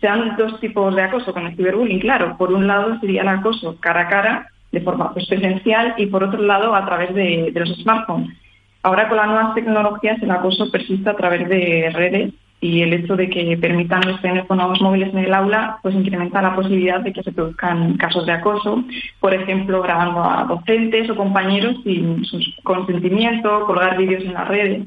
se 0.00 0.06
dan 0.06 0.36
dos 0.36 0.60
tipos 0.60 0.94
de 0.94 1.02
acoso 1.02 1.32
con 1.32 1.46
el 1.46 1.56
ciberbullying, 1.56 2.00
claro. 2.00 2.36
Por 2.36 2.52
un 2.52 2.66
lado 2.66 2.98
sería 3.00 3.22
el 3.22 3.28
acoso 3.28 3.76
cara 3.80 4.02
a 4.02 4.08
cara, 4.08 4.48
de 4.72 4.80
forma 4.80 5.12
pues, 5.12 5.26
presencial 5.26 5.94
y 5.96 6.06
por 6.06 6.22
otro 6.22 6.42
lado 6.42 6.74
a 6.74 6.84
través 6.84 7.14
de, 7.14 7.52
los 7.54 7.68
smartphones. 7.82 8.36
Ahora 8.82 9.08
con 9.08 9.16
las 9.16 9.26
nuevas 9.26 9.54
tecnologías 9.54 10.22
el 10.22 10.30
acoso 10.30 10.70
persiste 10.70 11.08
a 11.10 11.16
través 11.16 11.48
de 11.48 11.90
redes 11.92 12.32
y 12.60 12.82
el 12.82 12.92
hecho 12.92 13.16
de 13.16 13.28
que 13.28 13.56
permitan 13.56 14.02
los 14.06 14.20
teléfonos 14.20 14.80
móviles 14.80 15.12
en 15.12 15.18
el 15.18 15.34
aula 15.34 15.78
pues 15.82 15.94
incrementa 15.94 16.42
la 16.42 16.54
posibilidad 16.54 17.00
de 17.00 17.12
que 17.12 17.22
se 17.22 17.32
produzcan 17.32 17.96
casos 17.96 18.26
de 18.26 18.32
acoso, 18.32 18.84
por 19.20 19.32
ejemplo, 19.32 19.82
grabando 19.82 20.22
a 20.22 20.44
docentes 20.44 21.08
o 21.10 21.16
compañeros 21.16 21.76
sin 21.84 22.24
su 22.24 22.38
consentimiento, 22.62 23.64
colgar 23.66 23.96
vídeos 23.96 24.24
en 24.24 24.34
las 24.34 24.48
redes. 24.48 24.82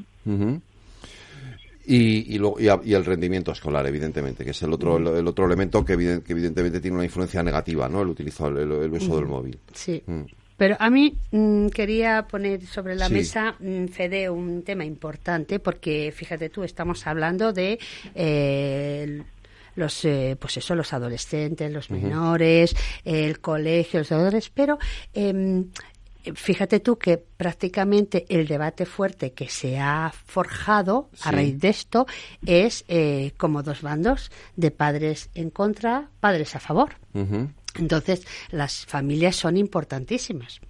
Y, 1.94 2.36
y, 2.36 2.94
el 2.94 3.04
rendimiento 3.04 3.52
escolar, 3.52 3.86
evidentemente, 3.86 4.46
que 4.46 4.52
es 4.52 4.62
el 4.62 4.72
otro, 4.72 4.96
el, 4.96 5.28
otro 5.28 5.44
elemento 5.44 5.84
que, 5.84 5.92
evidentemente 5.92 6.80
tiene 6.80 6.96
una 6.96 7.04
influencia 7.04 7.42
negativa, 7.42 7.86
¿no? 7.86 8.00
El, 8.00 8.08
utilizo, 8.08 8.46
el, 8.48 8.92
uso 8.92 9.16
del 9.16 9.26
móvil. 9.26 9.58
Sí. 9.74 10.02
Mm. 10.06 10.22
Pero 10.56 10.76
a 10.78 10.88
mí 10.88 11.14
mm, 11.32 11.66
quería 11.68 12.26
poner 12.26 12.64
sobre 12.64 12.94
la 12.94 13.10
mesa, 13.10 13.56
mm, 13.58 13.88
Fede, 13.88 14.30
un 14.30 14.62
tema 14.62 14.86
importante, 14.86 15.58
porque 15.58 16.10
fíjate 16.16 16.48
tú, 16.48 16.64
estamos 16.64 17.06
hablando 17.06 17.52
de 17.52 17.78
eh, 18.14 19.22
los 19.74 20.02
eh, 20.06 20.36
pues 20.40 20.56
eso 20.58 20.74
los 20.74 20.92
adolescentes 20.92 21.72
los 21.72 21.90
menores 21.90 22.76
el 23.06 23.40
colegio 23.40 24.00
los 24.00 24.12
adolescentes 24.12 24.52
pero 24.54 24.78
em, 25.14 25.64
fíjate 26.34 26.80
tú 26.80 26.98
que 26.98 27.18
prácticamente 27.18 28.26
el 28.28 28.46
debate 28.46 28.86
fuerte 28.86 29.32
que 29.32 29.48
se 29.48 29.78
ha 29.78 30.12
forjado 30.26 31.10
a 31.22 31.30
raíz 31.30 31.58
de 31.58 31.68
esto 31.68 32.06
es 32.46 32.84
eh, 32.88 33.32
como 33.36 33.62
dos 33.62 33.82
bandos 33.82 34.30
de 34.56 34.70
padres 34.70 35.30
en 35.34 35.50
contra 35.50 36.08
padres 36.20 36.54
a 36.56 36.60
favor. 36.60 36.96
Entonces, 37.74 38.26
las 38.50 38.84
familias 38.86 39.36
son 39.36 39.56
importantísimas 39.56 40.60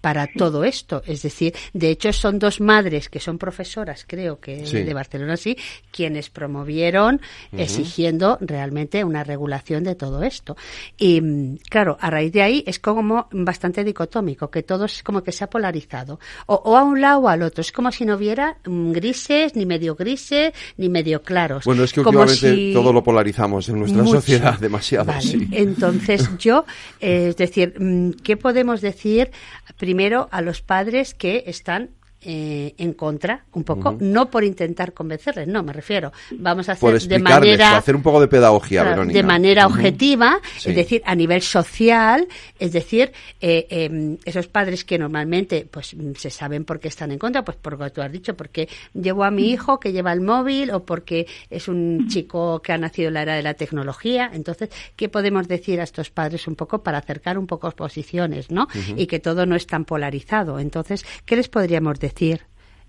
para 0.00 0.26
todo 0.26 0.64
esto. 0.64 1.02
Es 1.06 1.22
decir, 1.22 1.54
de 1.72 1.90
hecho, 1.90 2.12
son 2.12 2.38
dos 2.38 2.60
madres 2.60 3.08
que 3.08 3.20
son 3.20 3.38
profesoras, 3.38 4.04
creo 4.06 4.40
que 4.40 4.62
de 4.62 4.94
Barcelona, 4.94 5.36
sí, 5.36 5.56
quienes 5.90 6.30
promovieron 6.30 7.20
exigiendo 7.52 8.38
realmente 8.40 9.04
una 9.04 9.24
regulación 9.24 9.84
de 9.84 9.94
todo 9.94 10.22
esto. 10.22 10.56
Y 10.96 11.20
mm, 11.20 11.58
claro, 11.68 11.96
a 12.00 12.10
raíz 12.10 12.32
de 12.32 12.42
ahí 12.42 12.64
es 12.66 12.78
como 12.78 13.28
bastante 13.32 13.84
dicotómico, 13.84 14.50
que 14.50 14.62
todo 14.62 14.84
es 14.84 15.02
como 15.02 15.22
que 15.22 15.32
se 15.32 15.44
ha 15.44 15.50
polarizado. 15.50 16.18
O, 16.46 16.76
a 16.76 16.82
un 16.82 17.00
lado 17.00 17.20
o 17.20 17.28
al 17.28 17.42
otro. 17.42 17.60
Es 17.60 17.72
como 17.72 17.90
si 17.92 18.04
no 18.04 18.16
hubiera 18.16 18.56
mm, 18.64 18.92
grises, 18.92 19.54
ni 19.56 19.66
medio 19.66 19.94
grises, 19.94 20.52
ni 20.76 20.88
medio 20.88 21.22
claros. 21.22 21.64
Bueno, 21.64 21.84
es 21.84 21.92
que 21.92 22.00
últimamente 22.00 22.72
todo 22.72 22.92
lo 22.92 23.02
polarizamos 23.02 23.68
en 23.68 23.80
nuestra 23.80 24.04
sociedad 24.04 24.58
demasiado. 24.60 25.12
Entonces, 25.52 26.30
yo, 26.38 26.64
eh, 27.00 27.28
es 27.30 27.36
decir, 27.36 27.74
mm, 27.78 28.10
¿qué 28.22 28.36
podemos 28.36 28.80
decir 28.80 29.29
primero 29.76 30.28
a 30.30 30.40
los 30.40 30.62
padres 30.62 31.14
que 31.14 31.44
están 31.46 31.90
eh, 32.22 32.74
en 32.76 32.92
contra, 32.92 33.44
un 33.54 33.64
poco, 33.64 33.96
no 33.98 34.30
por 34.30 34.44
intentar 34.44 34.92
convencerles, 34.92 35.48
no, 35.48 35.62
me 35.62 35.72
refiero, 35.72 36.12
vamos 36.32 36.68
a 36.68 36.72
hacer 36.72 37.00
de 37.00 37.18
manera... 37.18 37.78
hacer 37.78 37.96
un 37.96 38.02
poco 38.02 38.20
de 38.20 38.28
pedagogía, 38.28 38.84
Verónica. 38.84 39.16
De 39.16 39.22
manera 39.22 39.66
objetiva, 39.66 40.38
es 40.62 40.76
decir, 40.76 41.00
a 41.06 41.14
nivel 41.14 41.40
social, 41.40 42.28
es 42.58 42.72
decir, 42.72 43.12
eh, 43.40 43.66
em, 43.70 44.18
esos 44.26 44.48
padres 44.48 44.84
que 44.84 44.98
normalmente 44.98 45.66
pues 45.70 45.96
se 46.16 46.28
saben 46.30 46.66
por 46.66 46.78
qué 46.78 46.88
están 46.88 47.10
en 47.10 47.18
contra, 47.18 47.42
pues 47.42 47.56
por 47.56 47.78
lo 47.78 47.86
que 47.86 47.90
tú 47.90 48.02
has 48.02 48.12
dicho, 48.12 48.36
porque 48.36 48.68
llevo 48.92 49.24
a 49.24 49.30
mi 49.30 49.50
hijo 49.50 49.80
que 49.80 49.92
lleva 49.92 50.12
el 50.12 50.20
móvil 50.20 50.72
o 50.72 50.84
porque 50.84 51.26
es 51.48 51.68
un 51.68 52.06
chico 52.08 52.60
que 52.60 52.74
ha 52.74 52.78
nacido 52.78 53.08
en 53.08 53.14
la 53.14 53.22
era 53.22 53.34
de 53.34 53.42
la 53.42 53.54
tecnología, 53.54 54.30
entonces, 54.34 54.68
¿qué 54.94 55.08
podemos 55.08 55.48
decir 55.48 55.80
a 55.80 55.84
estos 55.84 56.10
padres 56.10 56.46
un 56.46 56.54
poco 56.54 56.82
para 56.82 56.98
acercar 56.98 57.38
un 57.38 57.46
poco 57.46 57.70
posiciones, 57.70 58.50
¿no? 58.50 58.68
Y 58.94 59.06
que 59.06 59.20
todo 59.20 59.46
no 59.46 59.56
es 59.56 59.66
tan 59.66 59.86
polarizado. 59.86 60.58
Entonces, 60.58 61.04
¿qué 61.24 61.36
les 61.36 61.48
podríamos 61.48 61.98
decir? 61.98 62.09
Decir. 62.10 62.40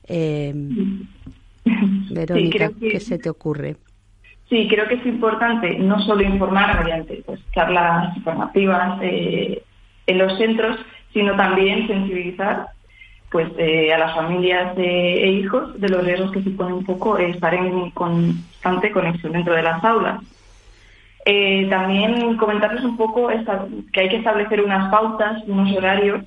Eh, 0.08 0.54
Verónica, 2.12 2.72
¿qué 2.80 3.00
se 3.00 3.18
te 3.18 3.30
ocurre? 3.30 3.78
Sí, 4.50 4.68
creo 4.68 4.88
que 4.88 4.96
es 4.96 5.06
importante 5.06 5.78
no 5.80 6.02
solo 6.02 6.24
informar 6.24 6.84
mediante 6.84 7.24
pues, 7.26 7.40
charlas 7.54 8.16
informativas 8.18 9.00
eh, 9.02 9.64
en 10.08 10.18
los 10.18 10.38
centros, 10.38 10.78
sino 11.14 11.36
también 11.36 11.88
sensibilizar 11.88 12.68
pues 13.30 13.48
eh, 13.58 13.94
a 13.94 13.98
las 13.98 14.14
familias 14.14 14.78
e 14.78 15.32
hijos 15.32 15.80
de 15.80 15.88
los 15.88 16.04
riesgos 16.04 16.34
que 16.34 16.44
supone 16.44 16.74
un 16.74 16.84
poco 16.84 17.18
estar 17.18 17.54
en 17.54 17.92
constante 17.92 18.92
conexión 18.92 19.32
dentro 19.32 19.54
de 19.54 19.64
las 19.64 19.82
aulas. 19.86 20.20
también 21.70 22.36
comentarles 22.36 22.84
un 22.84 22.98
poco 22.98 23.30
que 23.94 24.02
hay 24.02 24.10
que 24.10 24.18
establecer 24.18 24.62
unas 24.62 24.92
pautas, 24.92 25.42
unos 25.48 25.74
horarios 25.78 26.26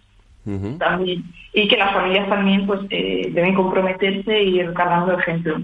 también 0.78 1.24
y 1.52 1.68
que 1.68 1.76
las 1.76 1.92
familias 1.92 2.28
también 2.28 2.66
pues 2.66 2.80
eh, 2.90 3.30
deben 3.32 3.54
comprometerse 3.54 4.42
y 4.42 4.60
educar 4.60 4.88
dando 4.88 5.18
ejemplo. 5.18 5.62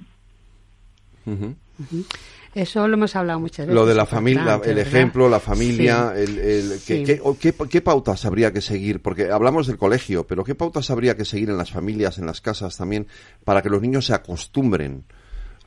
Eso 2.54 2.88
lo 2.88 2.94
hemos 2.94 3.14
hablado 3.14 3.40
muchas 3.40 3.66
veces. 3.66 3.75
Lo 3.75 3.87
de 3.87 3.94
la 3.94 4.06
familia, 4.06 4.60
el 4.64 4.78
ejemplo, 4.78 5.28
la 5.28 5.40
familia, 5.40 6.12
el, 6.16 6.78
¿qué, 6.87 7.82
pautas 7.82 8.25
habría 8.25 8.52
que 8.52 8.60
seguir? 8.60 9.00
Porque 9.00 9.30
hablamos 9.30 9.66
del 9.66 9.78
colegio, 9.78 10.26
pero 10.26 10.44
¿qué 10.44 10.54
pautas 10.54 10.90
habría 10.90 11.16
que 11.16 11.25
seguir 11.25 11.50
en 11.50 11.58
las 11.58 11.70
familias, 11.70 12.18
en 12.18 12.26
las 12.26 12.40
casas 12.40 12.76
también, 12.76 13.06
para 13.44 13.62
que 13.62 13.68
los 13.68 13.82
niños 13.82 14.06
se 14.06 14.14
acostumbren 14.14 15.04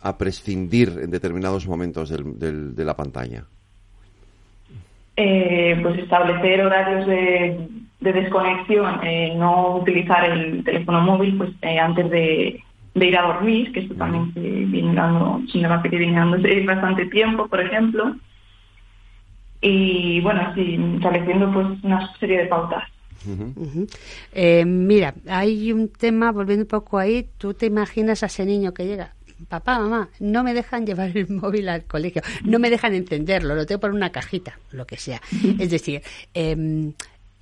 a 0.02 0.18
prescindir 0.18 1.00
en 1.02 1.12
determinados 1.12 1.68
momentos 1.68 2.10
del, 2.10 2.76
de 2.76 2.86
la 2.86 2.96
pantalla? 2.96 3.46
Eh, 5.16 5.80
pues 5.82 6.00
establecer 6.00 6.66
horarios 6.66 7.08
de 7.08 7.70
de 8.04 8.14
desconexión, 8.14 9.00
eh, 9.04 9.34
no 9.36 9.78
utilizar 9.78 10.30
el 10.30 10.64
teléfono 10.64 11.02
móvil 11.02 11.38
pues 11.38 11.52
eh, 11.62 11.80
antes 11.80 12.10
de, 12.10 12.62
ir 12.96 13.18
a 13.18 13.24
dormir, 13.24 13.72
que 13.72 13.80
esto 13.82 13.96
también 13.96 14.34
se 14.34 14.40
viene 14.40 14.94
dando, 14.94 15.42
que 15.50 15.98
viene 15.98 16.20
dando 16.20 16.38
bastante 16.66 17.06
tiempo, 17.08 17.48
por 17.48 17.62
ejemplo. 17.62 18.16
Y 19.62 20.20
bueno, 20.22 20.54
sí, 20.54 20.78
estableciendo 20.96 21.52
pues 21.54 21.68
una 21.84 22.14
serie 22.18 22.40
de 22.40 22.46
pautas. 22.48 22.84
Eh, 24.34 24.66
mira, 24.66 25.14
hay 25.30 25.72
un 25.72 25.88
tema, 25.88 26.34
volviendo 26.34 26.64
un 26.64 26.68
poco 26.68 26.98
ahí, 26.98 27.30
tú 27.38 27.54
te 27.54 27.68
imaginas 27.68 28.22
a 28.24 28.26
ese 28.26 28.46
niño 28.46 28.74
que 28.74 28.86
llega, 28.86 29.14
papá, 29.48 29.80
mamá, 29.80 30.10
no 30.20 30.44
me 30.44 30.54
dejan 30.54 30.86
llevar 30.86 31.16
el 31.16 31.30
móvil 31.30 31.70
al 31.70 31.86
colegio, 31.86 32.22
no 32.44 32.60
me 32.60 32.70
dejan 32.70 32.94
encenderlo, 32.94 33.56
lo 33.56 33.66
tengo 33.66 33.80
por 33.80 33.92
una 33.92 34.12
cajita, 34.12 34.60
lo 34.72 34.86
que 34.86 34.98
sea. 34.98 35.22
Es 35.60 35.70
decir, 35.70 36.02
eh, 36.34 36.92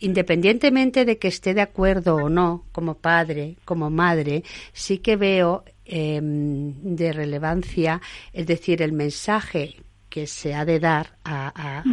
independientemente 0.01 1.05
de 1.05 1.17
que 1.17 1.29
esté 1.29 1.53
de 1.53 1.61
acuerdo 1.61 2.15
o 2.15 2.29
no, 2.29 2.65
como 2.71 2.95
padre, 2.95 3.55
como 3.65 3.89
madre, 3.89 4.43
sí 4.73 4.97
que 4.97 5.15
veo 5.15 5.63
em, 5.85 6.73
de 6.95 7.13
relevancia, 7.13 8.01
es 8.33 8.45
decir, 8.47 8.81
el 8.81 8.91
mensaje 8.91 9.75
que 10.09 10.27
se 10.27 10.53
ha 10.53 10.65
de 10.65 10.79
dar 10.79 11.17
a, 11.23 11.83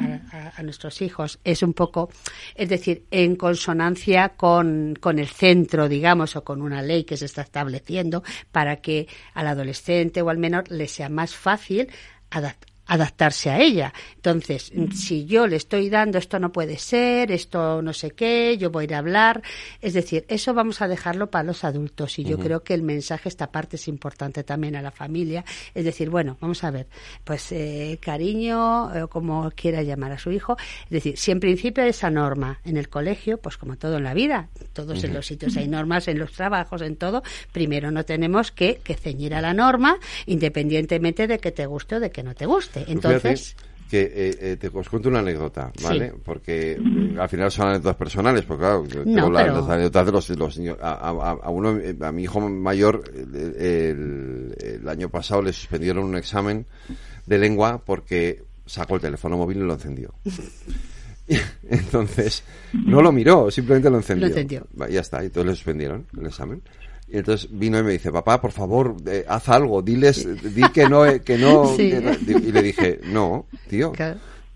nuestros 0.65 1.01
hijos. 1.03 1.39
Es 1.45 1.63
un 1.63 1.73
poco, 1.73 2.11
es 2.57 2.69
decir, 2.69 3.05
en 3.13 3.37
consonancia 3.37 4.31
con, 4.31 4.97
con, 5.01 5.21
el 5.21 5.29
centro, 5.29 5.89
digamos, 5.89 6.35
o 6.35 6.43
con 6.43 6.61
una 6.61 6.83
ley 6.83 7.05
que 7.05 7.17
se 7.17 7.27
está 7.27 7.43
estableciendo 7.43 8.25
para 8.51 8.77
que 8.77 9.07
al 9.35 9.47
adolescente 9.47 10.21
o 10.21 10.31
al 10.31 10.39
menor 10.39 10.69
le 10.69 10.89
sea 10.89 11.09
más 11.09 11.37
fácil 11.37 11.89
adaptarse 12.89 13.51
a 13.51 13.61
ella. 13.61 13.93
Entonces, 14.17 14.73
si 14.95 15.27
yo 15.27 15.47
le 15.47 15.57
estoy 15.57 15.91
dando 15.91 16.19
esto 16.19 16.39
no 16.39 16.51
puede 16.51 16.79
ser, 16.79 17.31
esto 17.31 17.83
no 17.83 17.93
sé 17.93 18.11
qué, 18.13 18.57
yo 18.59 18.71
voy 18.71 18.83
a 18.83 18.85
ir 18.85 18.95
a 18.95 18.99
hablar, 18.99 19.43
es 19.81 19.93
decir, 19.93 20.25
eso 20.29 20.55
vamos 20.55 20.81
a 20.81 20.89
dejarlo 20.89 21.31
para 21.31 21.45
los 21.45 21.65
adultos 21.65 22.19
y 22.19 22.25
yo 22.25 22.39
creo 22.39 22.65
que 22.65 22.75
el 22.75 22.83
mensaje, 22.83 23.29
esta 23.29 23.53
parte 23.53 23.77
es 23.77 23.89
importante 23.89 24.43
también 24.43 24.75
a 24.75 24.83
la 24.83 24.91
familia, 24.91 25.45
es 25.75 25.85
decir, 25.85 26.09
bueno, 26.09 26.39
vamos 26.41 26.65
a 26.65 26.71
ver, 26.71 26.87
pues 27.25 27.53
eh, 27.53 27.99
cariño, 28.01 29.05
o 29.05 29.09
como 29.09 29.51
quiera 29.55 29.83
llamar 29.83 30.13
a 30.13 30.19
su 30.19 30.33
hijo, 30.33 30.57
es 30.85 30.91
decir, 30.91 31.19
si 31.19 31.31
en 31.31 31.41
principio 31.41 31.85
esa 31.85 32.11
norma 32.11 32.61
en 32.65 32.79
el 32.79 32.89
colegio, 32.89 33.39
pues 33.39 33.59
como 33.59 33.77
todo 33.77 33.99
en 33.99 34.05
la 34.05 34.15
vida, 34.15 34.49
todos 34.73 35.05
en 35.05 35.13
los 35.13 35.27
sitios 35.27 35.57
hay 35.59 35.69
normas, 35.69 36.09
en 36.09 36.19
los 36.19 36.33
trabajos, 36.33 36.81
en 36.81 36.97
todo, 36.97 37.23
primero 37.53 37.91
no 37.91 38.05
tenemos 38.05 38.51
que, 38.51 38.81
que 38.83 38.95
ceñir 38.95 39.35
a 39.35 39.43
la 39.43 39.53
norma, 39.53 39.99
independientemente 40.25 41.27
de 41.27 41.39
que 41.39 41.53
te 41.53 41.67
guste 41.67 41.97
o 41.97 42.01
de 42.01 42.11
que 42.11 42.23
no 42.23 42.35
te 42.35 42.47
guste. 42.47 42.78
Entonces, 42.87 43.57
que 43.89 44.03
eh, 44.03 44.39
eh, 44.41 44.57
te 44.61 44.69
os 44.69 44.89
cuento 44.89 45.09
una 45.09 45.21
anécdota, 45.21 45.73
¿vale? 45.83 46.13
Porque 46.23 46.73
eh, 46.73 47.17
al 47.19 47.29
final 47.29 47.51
son 47.51 47.69
anécdotas 47.69 47.97
personales, 47.97 48.45
porque 48.45 48.61
claro, 48.61 48.85
tengo 48.87 49.31
las, 49.31 49.69
anécdotas 49.69 50.07
de 50.07 50.13
los, 50.13 50.29
los 50.31 50.59
niños. 50.59 50.77
A, 50.81 51.51
uno, 51.51 51.81
a 52.01 52.13
mi 52.13 52.23
hijo 52.23 52.41
mayor, 52.41 53.03
el, 53.17 54.87
año 54.87 55.09
pasado 55.09 55.43
le 55.43 55.53
suspendieron 55.53 56.05
un 56.05 56.17
examen 56.17 56.67
de 57.27 57.39
lengua 57.39 57.83
porque 57.85 58.43
sacó 58.67 58.97
el 58.97 59.01
teléfono 59.01 59.39
móvil 59.39 59.59
y 59.59 59.61
lo 59.61 59.73
encendió. 59.73 60.13
Entonces, 61.71 62.43
no 62.73 63.01
lo 63.01 63.11
miró, 63.13 63.51
simplemente 63.51 63.91
lo 63.91 63.97
encendió. 63.97 64.29
Lo 64.29 64.33
encendió. 64.33 64.67
Ya 64.91 65.01
está, 65.01 65.23
y 65.23 65.27
entonces 65.27 65.51
le 65.51 65.57
suspendieron 65.57 66.07
el 66.19 66.27
examen. 66.27 66.63
Y 67.11 67.19
entonces 67.19 67.49
vino 67.51 67.79
y 67.79 67.83
me 67.83 67.93
dice, 67.93 68.13
papá, 68.13 68.41
por 68.41 68.53
favor, 68.53 68.97
haz 69.27 69.49
algo, 69.49 69.81
diles, 69.81 70.27
di 70.55 70.63
que 70.73 70.89
no, 70.89 71.05
que 71.25 71.39
no. 71.39 71.75
Y 71.79 72.53
le 72.53 72.63
dije, 72.63 73.01
no, 73.05 73.47
tío, 73.69 73.93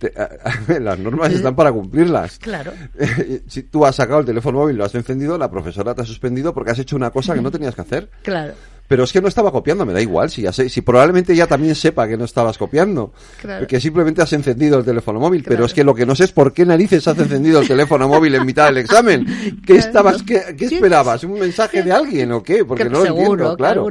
las 0.81 0.99
normas 0.99 1.33
están 1.33 1.55
para 1.55 1.73
cumplirlas. 1.73 2.39
Claro. 2.39 2.73
si 3.47 3.63
tú 3.65 3.85
has 3.87 3.97
sacado 3.97 4.21
el 4.21 4.27
teléfono 4.27 4.59
móvil, 4.59 4.77
lo 4.77 4.85
has 4.85 4.95
encendido, 4.95 5.39
la 5.39 5.51
profesora 5.51 5.95
te 5.95 6.03
ha 6.03 6.05
suspendido 6.05 6.53
porque 6.53 6.73
has 6.73 6.79
hecho 6.79 6.97
una 6.97 7.11
cosa 7.11 7.35
que 7.35 7.43
no 7.43 7.51
tenías 7.51 7.75
que 7.75 7.81
hacer. 7.81 8.11
Claro. 8.23 8.55
Pero 8.89 9.05
es 9.05 9.13
que 9.13 9.23
no 9.23 9.29
estaba 9.29 9.51
copiando, 9.51 9.87
me 9.87 9.93
da 9.93 10.03
igual, 10.03 10.29
si 10.29 10.43
ya 10.43 10.53
sé, 10.53 10.69
si 10.69 10.83
probablemente 10.83 11.33
ella 11.33 11.47
también 11.47 11.75
sepa 11.75 12.07
que 12.07 12.17
no 12.17 12.25
estabas 12.25 12.59
copiando. 12.59 13.13
Claro. 13.41 13.67
Que 13.67 13.81
simplemente 13.81 14.21
has 14.21 14.33
encendido 14.33 14.79
el 14.79 14.85
teléfono 14.85 15.19
móvil, 15.19 15.45
pero 15.47 15.65
es 15.65 15.73
que 15.73 15.85
lo 15.85 15.95
que 15.95 16.05
no 16.05 16.15
sé 16.15 16.25
es 16.25 16.33
por 16.33 16.53
qué 16.53 16.67
narices 16.67 17.07
has 17.09 17.19
encendido 17.19 17.61
el 17.61 17.69
teléfono 17.69 18.09
móvil 18.09 18.35
en 18.35 18.45
mitad 18.45 18.67
del 18.67 18.79
examen. 18.79 19.27
¿Qué 19.67 19.77
estabas, 19.77 20.23
qué, 20.23 20.55
esperabas? 20.59 21.25
¿Un 21.25 21.39
mensaje 21.39 21.83
de 21.83 21.93
alguien 21.93 22.33
o 22.33 22.43
qué? 22.43 22.65
Porque 22.65 22.85
no 22.85 23.05
lo 23.05 23.07
entiendo, 23.07 23.57
claro. 23.57 23.89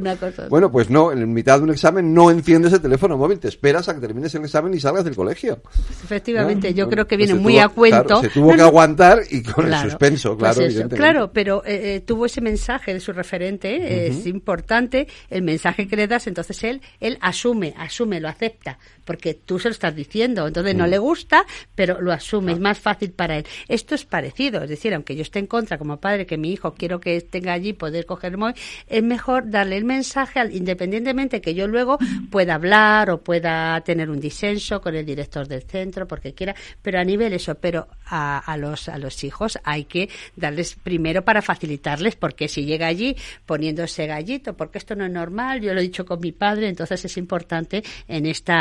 Bueno, 0.50 0.71
pues 0.71 0.89
no, 0.89 1.12
en 1.12 1.33
mitad 1.33 1.57
de 1.57 1.63
un 1.63 1.71
examen 1.71 2.13
no 2.13 2.29
enciendes 2.29 2.74
el 2.74 2.81
teléfono 2.81 3.17
móvil, 3.17 3.39
te 3.39 3.48
esperas 3.48 3.89
a 3.89 3.95
que 3.95 4.01
termines 4.01 4.33
el 4.36 4.43
examen 4.43 4.74
y 4.74 4.79
salgas 4.79 5.03
del 5.03 5.15
colegio. 5.15 5.62
efectivamente, 6.03 6.74
yo 6.74 6.89
creo 6.89 7.07
que 7.07 7.17
viene 7.17 7.33
pues 7.33 7.41
muy 7.41 7.60
a 7.60 7.69
cuento. 7.69 8.21
se 8.21 8.29
tuvo 8.29 8.53
que 8.53 8.62
aguantar 8.62 9.21
y 9.29 9.41
con 9.41 9.71
el 9.71 9.79
suspenso, 9.81 10.38
pues 10.38 10.55
claro. 10.55 10.89
claro, 10.89 11.31
pero 11.33 11.63
eh, 11.65 11.95
eh, 11.95 12.00
tuvo 12.01 12.25
ese 12.25 12.41
mensaje 12.41 12.93
de 12.93 13.00
su 13.00 13.13
referente, 13.13 14.07
es 14.07 14.25
importante 14.27 14.80
el 15.29 15.41
mensaje 15.41 15.88
que 15.88 15.95
le 15.95 16.07
das, 16.07 16.27
entonces 16.27 16.63
él, 16.63 16.81
él 17.00 17.17
asume, 17.21 17.73
asume, 17.77 18.19
lo 18.19 18.29
acepta, 18.29 18.79
porque 19.05 19.33
tú 19.33 19.59
se 19.59 19.69
lo 19.69 19.73
estás 19.73 19.95
diciendo, 19.95 20.47
entonces 20.47 20.75
no 20.75 20.88
mm. 20.88 20.89
le 20.89 20.97
gusta, 20.97 21.45
pero 21.75 22.01
lo 22.01 22.11
asume, 22.11 22.53
es 22.53 22.59
más 22.59 22.79
fácil 22.79 23.11
para 23.11 23.38
él. 23.38 23.45
Esto 23.67 23.95
es 23.95 24.05
parecido, 24.05 24.63
es 24.63 24.69
decir, 24.69 24.93
aunque 24.93 25.15
yo 25.15 25.21
esté 25.21 25.39
en 25.39 25.47
contra 25.47 25.77
como 25.77 25.97
padre 25.97 26.25
que 26.25 26.38
mi 26.38 26.51
hijo 26.51 26.73
quiero 26.73 27.00
que 27.00 27.19
tenga 27.21 27.53
allí 27.53 27.73
poder 27.73 28.05
coger 28.05 28.38
móvil, 28.38 28.55
es 28.88 29.03
mejor 29.03 29.50
darle 29.50 29.77
el 29.77 29.85
mensaje 29.85 30.39
al, 30.39 30.55
independientemente 30.55 31.41
que 31.41 31.53
yo 31.53 31.67
luego 31.67 31.97
pueda 32.31 32.55
hablar 32.55 33.09
o 33.09 33.21
pueda 33.21 33.81
tener 33.81 34.09
un 34.09 34.19
disenso 34.19 34.81
con 34.81 34.95
el 34.95 35.05
director 35.05 35.47
del 35.47 35.63
centro, 35.63 36.07
porque 36.07 36.33
quiera, 36.33 36.55
pero 36.81 37.00
a 37.00 37.03
nivel 37.03 37.33
eso, 37.33 37.55
pero 37.55 37.88
a, 38.05 38.39
a 38.39 38.57
los 38.57 38.89
a 38.89 38.97
los 38.97 39.23
hijos 39.23 39.59
hay 39.63 39.85
que 39.85 40.09
darles 40.35 40.75
primero 40.75 41.23
para 41.23 41.41
facilitarles, 41.41 42.15
porque 42.15 42.47
si 42.47 42.65
llega 42.65 42.88
allí 42.88 43.15
poniéndose 43.45 44.07
gallito, 44.07 44.55
porque 44.71 44.77
esto 44.77 44.95
no 44.95 45.05
es 45.05 45.11
normal, 45.11 45.59
yo 45.59 45.73
lo 45.73 45.81
he 45.81 45.83
dicho 45.83 46.05
con 46.05 46.21
mi 46.21 46.31
padre, 46.31 46.69
entonces 46.69 47.03
es 47.03 47.17
importante 47.17 47.83
en 48.07 48.25
este 48.25 48.53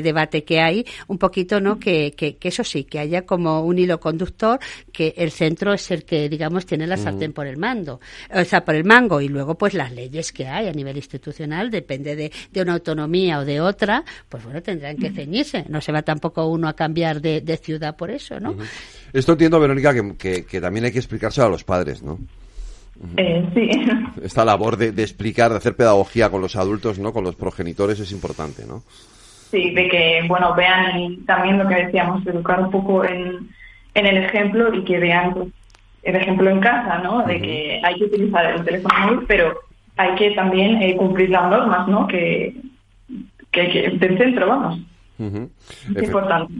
debate 0.00 0.44
que 0.44 0.60
hay 0.60 0.86
un 1.08 1.18
poquito, 1.18 1.60
¿no? 1.60 1.76
Que, 1.80 2.12
que, 2.16 2.38
eso 2.40 2.62
sí, 2.62 2.84
que 2.84 3.00
haya 3.00 3.26
como 3.26 3.62
un 3.62 3.76
hilo 3.76 3.98
conductor, 3.98 4.60
que 4.92 5.12
el 5.16 5.32
centro 5.32 5.74
es 5.74 5.90
el 5.90 6.04
que, 6.04 6.28
digamos, 6.28 6.66
tiene 6.66 6.86
la 6.86 6.96
sartén 6.96 7.32
por 7.32 7.48
el 7.48 7.56
mando, 7.56 8.00
o 8.32 8.44
sea, 8.44 8.64
por 8.64 8.76
el 8.76 8.84
mango, 8.84 9.20
y 9.20 9.26
luego 9.26 9.58
pues 9.58 9.74
las 9.74 9.90
leyes 9.90 10.32
que 10.32 10.46
hay 10.46 10.68
a 10.68 10.72
nivel 10.72 10.98
institucional, 10.98 11.68
depende 11.68 12.14
de, 12.14 12.30
de 12.52 12.62
una 12.62 12.74
autonomía 12.74 13.40
o 13.40 13.44
de 13.44 13.60
otra, 13.60 14.04
pues 14.28 14.44
bueno, 14.44 14.62
tendrán 14.62 14.96
que 14.96 15.10
ceñirse, 15.10 15.64
no 15.68 15.80
se 15.80 15.90
va 15.90 16.02
tampoco 16.02 16.46
uno 16.46 16.68
a 16.68 16.74
cambiar 16.74 17.20
de, 17.20 17.40
de 17.40 17.56
ciudad 17.56 17.96
por 17.96 18.12
eso, 18.12 18.38
¿no? 18.38 18.56
Esto 19.12 19.32
entiendo, 19.32 19.58
Verónica, 19.58 19.92
que, 19.92 20.14
que, 20.16 20.44
que 20.44 20.60
también 20.60 20.84
hay 20.84 20.92
que 20.92 21.00
explicárselo 21.00 21.48
a 21.48 21.50
los 21.50 21.64
padres, 21.64 22.04
¿no? 22.04 22.20
Eh, 23.16 23.44
sí. 23.54 23.70
Esta 24.22 24.44
labor 24.44 24.76
de, 24.76 24.88
explicar, 25.02 25.50
de 25.50 25.58
hacer 25.58 25.76
pedagogía 25.76 26.30
con 26.30 26.40
los 26.40 26.56
adultos, 26.56 26.98
¿no? 26.98 27.12
Con 27.12 27.24
los 27.24 27.36
progenitores 27.36 28.00
es 28.00 28.12
importante, 28.12 28.64
¿no? 28.66 28.82
Sí, 29.50 29.70
de 29.70 29.88
que, 29.88 30.24
bueno, 30.28 30.54
vean 30.54 30.98
y 30.98 31.16
también 31.18 31.58
lo 31.58 31.68
que 31.68 31.86
decíamos, 31.86 32.26
educar 32.26 32.60
un 32.60 32.70
poco 32.70 33.04
en, 33.04 33.48
en 33.94 34.06
el 34.06 34.16
ejemplo 34.18 34.74
y 34.74 34.84
que 34.84 34.98
vean 34.98 35.32
pues, 35.32 35.48
el 36.02 36.16
ejemplo 36.16 36.50
en 36.50 36.60
casa, 36.60 36.98
¿no? 36.98 37.22
De 37.22 37.40
que 37.40 37.80
hay 37.82 37.94
que 37.96 38.04
utilizar 38.04 38.46
el 38.46 38.64
teléfono 38.64 38.94
móvil, 39.06 39.26
pero 39.26 39.60
hay 39.96 40.14
que 40.14 40.32
también 40.32 40.82
eh, 40.82 40.96
cumplir 40.96 41.30
las 41.30 41.48
normas, 41.50 41.88
¿no? 41.88 42.06
Que, 42.06 42.54
que, 43.50 43.68
que 43.68 43.90
del 43.90 44.18
centro, 44.18 44.48
vamos. 44.48 44.80
Es 45.18 46.02
importante. 46.02 46.52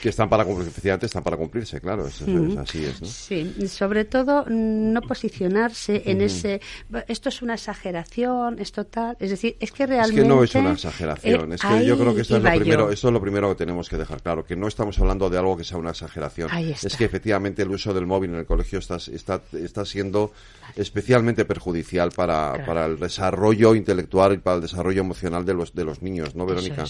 Que 0.00 0.08
están 0.08 0.28
para 0.28 0.44
efectivamente 0.44 1.06
están 1.06 1.22
para 1.22 1.36
cumplirse, 1.36 1.80
claro, 1.80 2.06
así 2.06 2.84
es, 2.84 3.02
¿no? 3.02 3.08
Sí, 3.08 3.68
sobre 3.68 4.04
todo 4.04 4.44
no 4.48 5.00
posicionarse 5.02 6.02
en 6.06 6.22
ese 6.22 6.60
esto 7.06 7.28
es 7.28 7.42
una 7.42 7.54
exageración, 7.54 8.58
esto 8.58 8.86
tal, 8.86 9.16
es 9.20 9.30
decir, 9.30 9.56
es 9.60 9.72
que 9.72 9.86
realmente 9.86 10.20
Es 10.20 10.22
que 10.22 10.28
no 10.28 10.42
es 10.42 10.54
una 10.54 10.72
exageración, 10.72 11.52
es 11.52 11.60
que 11.60 11.86
yo 11.86 11.98
creo 11.98 12.14
que 12.14 12.22
esto 12.22 12.36
es 12.36 12.42
lo 12.42 12.54
primero, 12.54 12.90
esto 12.90 13.08
es 13.08 13.12
lo 13.12 13.20
primero 13.20 13.48
que 13.50 13.54
tenemos 13.56 13.88
que 13.88 13.96
dejar 13.96 14.22
claro, 14.22 14.44
que 14.44 14.56
no 14.56 14.68
estamos 14.68 14.98
hablando 14.98 15.28
de 15.30 15.38
algo 15.38 15.56
que 15.56 15.64
sea 15.64 15.78
una 15.78 15.90
exageración. 15.90 16.50
Es 16.52 16.96
que 16.96 17.04
efectivamente 17.04 17.62
el 17.62 17.70
uso 17.70 17.92
del 17.92 18.06
móvil 18.06 18.30
en 18.30 18.36
el 18.36 18.46
colegio 18.46 18.78
está 18.78 18.96
está 18.96 19.42
está 19.52 19.84
siendo 19.84 20.32
especialmente 20.76 21.44
perjudicial 21.44 22.10
para, 22.12 22.64
para 22.64 22.86
el 22.86 22.98
desarrollo 22.98 23.74
intelectual 23.74 24.34
y 24.34 24.38
para 24.38 24.56
el 24.56 24.62
desarrollo 24.62 25.00
emocional 25.00 25.44
de 25.44 25.54
los 25.54 25.74
de 25.74 25.84
los 25.84 26.02
niños, 26.02 26.34
¿no, 26.34 26.46
Verónica? 26.46 26.84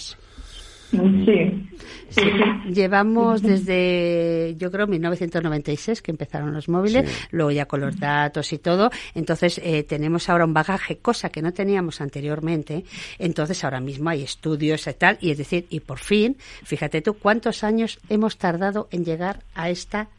Sí. 0.91 2.71
Llevamos 2.73 3.41
desde, 3.41 4.55
yo 4.57 4.71
creo, 4.71 4.87
1996 4.87 6.01
que 6.01 6.11
empezaron 6.11 6.53
los 6.53 6.67
móviles, 6.67 7.09
luego 7.31 7.51
ya 7.51 7.65
con 7.65 7.81
los 7.81 7.99
datos 7.99 8.51
y 8.53 8.57
todo. 8.57 8.89
Entonces, 9.13 9.59
eh, 9.63 9.83
tenemos 9.83 10.29
ahora 10.29 10.45
un 10.45 10.53
bagaje, 10.53 10.97
cosa 10.97 11.29
que 11.29 11.41
no 11.41 11.53
teníamos 11.53 12.01
anteriormente. 12.01 12.83
Entonces, 13.17 13.63
ahora 13.63 13.79
mismo 13.79 14.09
hay 14.09 14.23
estudios 14.23 14.87
y 14.87 14.93
tal. 14.93 15.17
Y 15.21 15.31
es 15.31 15.37
decir, 15.37 15.67
y 15.69 15.79
por 15.81 15.99
fin, 15.99 16.37
fíjate 16.63 17.01
tú 17.01 17.15
cuántos 17.15 17.63
años 17.63 17.99
hemos 18.09 18.37
tardado 18.37 18.87
en 18.91 19.05
llegar 19.05 19.43
a 19.53 19.69
esta, 19.69 20.09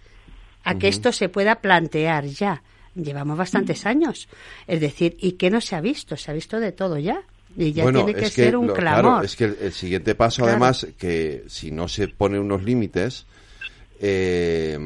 a 0.64 0.78
que 0.78 0.88
esto 0.88 1.12
se 1.12 1.28
pueda 1.28 1.56
plantear 1.56 2.26
ya. 2.26 2.62
Llevamos 2.94 3.38
bastantes 3.38 3.86
años. 3.86 4.28
Es 4.66 4.80
decir, 4.80 5.16
¿y 5.20 5.32
qué 5.32 5.50
no 5.50 5.60
se 5.60 5.76
ha 5.76 5.80
visto? 5.80 6.16
Se 6.16 6.30
ha 6.30 6.34
visto 6.34 6.60
de 6.60 6.72
todo 6.72 6.98
ya. 6.98 7.22
Y 7.56 7.72
ya 7.72 7.90
tiene 7.90 8.14
que, 8.14 8.30
ser 8.30 8.56
un 8.56 8.68
clamor. 8.68 9.02
Claro, 9.02 9.22
es 9.22 9.36
que 9.36 9.44
el, 9.44 9.72
siguiente 9.72 10.14
paso, 10.14 10.44
además, 10.44 10.86
que 10.96 11.44
si 11.48 11.70
no 11.70 11.88
se 11.88 12.08
ponen 12.08 12.40
unos 12.40 12.62
límites, 12.62 13.26
eh, 14.00 14.78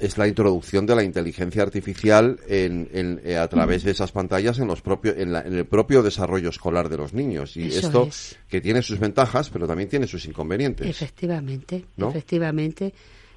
es 0.00 0.18
la 0.18 0.26
introducción 0.26 0.86
de 0.86 0.94
la 0.94 1.02
inteligencia 1.02 1.62
artificial 1.62 2.38
en, 2.48 3.20
eh, 3.24 3.36
a 3.36 3.48
través 3.48 3.84
de 3.84 3.92
esas 3.92 4.12
pantallas 4.12 4.58
en 4.58 4.66
los 4.66 4.82
propios 4.82 5.16
en, 5.16 5.34
el 5.34 5.66
propio 5.66 6.02
desarrollo 6.02 6.50
escolar 6.50 6.88
de 6.88 6.96
los 6.96 7.14
niños. 7.14 7.56
Y 7.56 7.68
esto 7.68 8.08
que 8.48 8.60
tiene 8.60 8.82
sus 8.82 8.98
ventajas 8.98 9.50
pero 9.50 9.66
también 9.66 9.88
tiene 9.88 10.06
sus 10.06 10.24
inconvenientes 10.26 10.86
efectivamente 10.86 11.84
efectivamente 11.98 12.92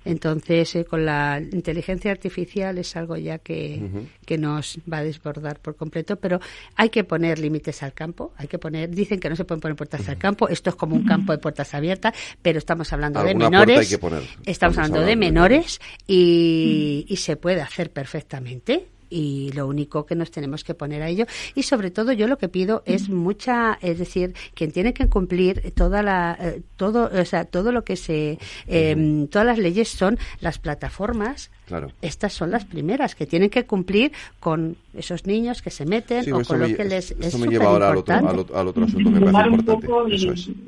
entonces, 0.08 0.76
eh, 0.76 0.86
con 0.86 1.06
la 1.06 1.42
inteligencia 1.52 2.12
artificial 2.12 2.78
es 2.78 2.96
algo 2.96 3.18
ya 3.18 3.40
que, 3.40 4.08
que, 4.26 4.38
nos 4.38 4.80
va 4.92 5.00
a 5.00 5.04
desbordar 5.04 5.60
por 5.60 5.76
completo, 5.76 6.16
pero 6.16 6.40
hay 6.76 6.90
que 6.90 7.04
poner 7.04 7.40
límites 7.40 7.84
al 7.84 7.94
campo, 7.94 8.34
hay 8.38 8.48
que 8.48 8.58
poner, 8.58 8.90
dicen 8.90 9.20
que 9.20 9.30
no 9.30 9.36
se 9.36 9.46
pueden 9.46 9.62
poner 9.62 9.76
puertas 9.76 10.08
al 10.08 10.18
campo, 10.18 10.48
esto 10.48 10.70
es 10.70 10.76
como 10.76 10.96
un 10.96 11.06
campo 11.06 11.32
de 11.32 11.40
puertas 11.40 11.74
abiertas, 11.74 12.14
pero 12.42 12.58
estamos 12.58 12.92
hablando 12.94 13.22
de 13.24 13.36
menores, 13.36 14.00
estamos 14.46 14.78
hablando 14.78 15.02
de 15.02 15.16
menores. 15.16 15.80
y, 16.08 17.06
y 17.08 17.16
se 17.18 17.36
puede 17.36 17.62
hacer 17.62 17.92
perfectamente 17.92 18.88
y 19.10 19.52
lo 19.54 19.68
único 19.68 20.06
que 20.06 20.16
nos 20.16 20.32
tenemos 20.32 20.64
que 20.64 20.74
poner 20.74 21.02
a 21.02 21.10
ello 21.10 21.26
y 21.56 21.64
sobre 21.64 21.92
todo 21.92 22.12
yo 22.12 22.28
lo 22.28 22.38
que 22.38 22.50
pido 22.50 22.84
es 22.86 23.10
mucha 23.10 23.78
es 23.82 24.00
decir 24.00 24.34
quien 24.54 24.72
tiene 24.72 24.94
que 24.94 25.08
cumplir 25.08 25.72
toda 25.76 26.02
la 26.04 26.38
eh, 26.40 26.62
todo 26.76 27.10
o 27.14 27.26
sea 27.26 27.46
todo 27.46 27.72
lo 27.72 27.84
que 27.84 27.96
se 27.96 28.40
em, 28.68 29.28
todas 29.28 29.48
las 29.48 29.58
leyes 29.58 29.90
son 29.90 30.18
las 30.42 30.60
plataformas 30.60 31.52
Claro. 31.68 31.90
Estas 32.02 32.32
son 32.32 32.50
las 32.52 32.64
primeras 32.64 33.14
que 33.14 33.26
tienen 33.26 33.50
que 33.50 33.66
cumplir 33.66 34.14
con 34.40 34.78
esos 34.94 35.28
niños 35.28 35.62
que 35.62 35.70
se 35.70 35.86
meten 35.86 36.32
o 36.32 36.42
con 36.42 36.62
lo 36.62 36.68
que 36.68 36.86
les 36.86 37.12
es 37.12 37.38
me 37.38 37.48
lleva 37.48 37.66
ahora 37.66 37.90
al 37.90 37.98
otro, 37.98 38.16
al, 38.16 38.68
otro, 38.70 38.86
asunto 38.86 39.12
que 39.12 39.20
me 39.20 39.32
parece 39.32 39.50
importante. 39.50 39.74
Un 39.74 39.82
poco 39.82 40.06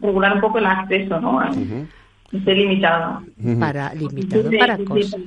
regular 0.01 0.33
un 0.33 0.41
poco 0.41 0.57
el 0.57 0.65
acceso, 0.65 1.21
¿no? 1.21 1.41
Esté 2.33 2.53
limitado. 2.53 3.23
Para 3.59 3.93
limitado 3.93 4.51
para 4.59 4.77
cosas. 4.77 5.21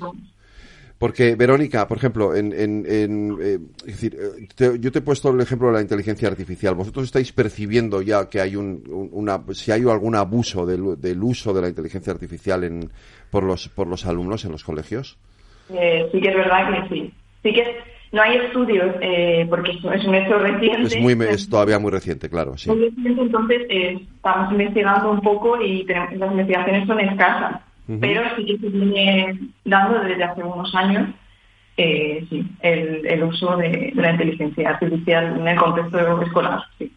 Porque, 1.03 1.35
Verónica, 1.35 1.89
por 1.89 1.97
ejemplo, 1.97 2.33
en, 2.33 2.53
en, 2.53 2.87
eh, 2.87 3.59
es 3.79 3.87
decir, 3.87 4.17
eh, 4.17 4.77
yo 4.79 4.93
te 4.93 5.01
he 5.01 5.03
puesto 5.03 5.31
el 5.31 5.41
ejemplo 5.41 5.67
de 5.67 5.73
la 5.73 5.81
inteligencia 5.81 6.29
artificial. 6.29 6.77
¿Vosotros 6.77 7.07
estáis 7.07 7.33
percibiendo 7.33 8.03
ya 8.03 8.31
que 8.31 8.41
hay 8.41 8.55
un, 8.55 8.85
una, 9.11 9.41
si 9.51 9.73
hay 9.73 9.81
algún 9.81 10.15
abuso 10.15 10.65
del, 10.65 11.01
del, 11.01 11.21
uso 11.21 11.53
de 11.53 11.61
la 11.61 11.69
inteligencia 11.71 12.13
artificial 12.13 12.63
en, 12.63 12.89
por, 13.33 13.43
los, 13.43 13.69
por 13.69 13.89
los 13.89 14.07
alumnos 14.07 14.45
en 14.45 14.53
los 14.53 14.63
colegios? 14.63 15.19
Eh, 15.71 16.09
sí 16.13 16.21
que 16.21 16.29
es 16.29 16.37
verdad 16.37 16.71
que 16.71 16.95
sí. 16.95 17.13
Sí 17.43 17.53
que 17.53 17.65
no 18.13 18.23
hay 18.23 18.37
estudios, 18.37 18.95
eh, 19.01 19.45
porque 19.51 19.73
es 19.73 20.05
un 20.05 20.15
hecho 20.15 20.39
reciente. 20.39 20.83
Es, 20.83 21.01
muy, 21.01 21.19
es 21.29 21.51
todavía 21.51 21.81
muy 21.81 21.91
reciente, 21.91 22.31
claro. 22.31 22.57
Sí. 22.57 22.71
Muy 22.71 22.91
reciente, 22.91 23.23
entonces 23.23 23.63
estamos 23.69 24.53
investigando 24.53 25.11
un 25.11 25.21
poco 25.21 25.61
y 25.61 25.83
las 25.83 26.13
investigaciones 26.13 26.87
son 26.87 27.01
escasas 27.01 27.61
pero 28.01 28.23
sí 28.37 28.47
que 28.47 28.59
se 28.59 28.69
viene 28.69 29.39
dando 29.65 30.01
desde 30.01 30.25
hace 30.25 30.43
unos 30.43 30.75
años 30.75 31.09
eh, 31.77 32.27
sí, 32.29 32.45
el, 32.61 33.23
uso 33.23 33.57
de, 33.57 33.93
la 33.95 34.13
inteligencia 34.13 34.71
artificial 34.71 35.39
en 35.41 35.49
el 35.49 35.59
contexto 35.59 36.23
escolar. 36.23 36.61
Sí. 36.79 36.93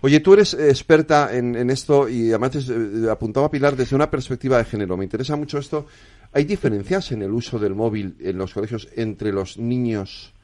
Oye, 0.00 0.18
tú 0.20 0.34
eres 0.34 0.54
experta 0.54 1.36
en, 1.36 1.70
esto 1.70 2.08
y 2.08 2.30
además 2.30 2.68
eh, 2.68 3.10
apuntaba 3.10 3.50
Pilar 3.50 3.76
desde 3.76 3.94
una 3.94 4.10
perspectiva 4.10 4.58
de 4.58 4.64
género. 4.64 4.96
Me 4.96 5.04
interesa 5.04 5.36
mucho 5.36 5.58
esto. 5.58 5.86
¿Hay 6.32 6.44
diferencias 6.44 7.12
en 7.12 7.22
el 7.22 7.30
uso 7.30 7.58
del 7.58 7.74
móvil 7.74 8.16
en 8.20 8.38
los 8.38 8.52
colegios 8.52 8.88
entre 8.96 9.32
los 9.32 9.56
niños 9.56 10.34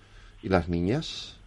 y 0.43 0.49
las 0.49 0.69
niñas? 0.69 1.41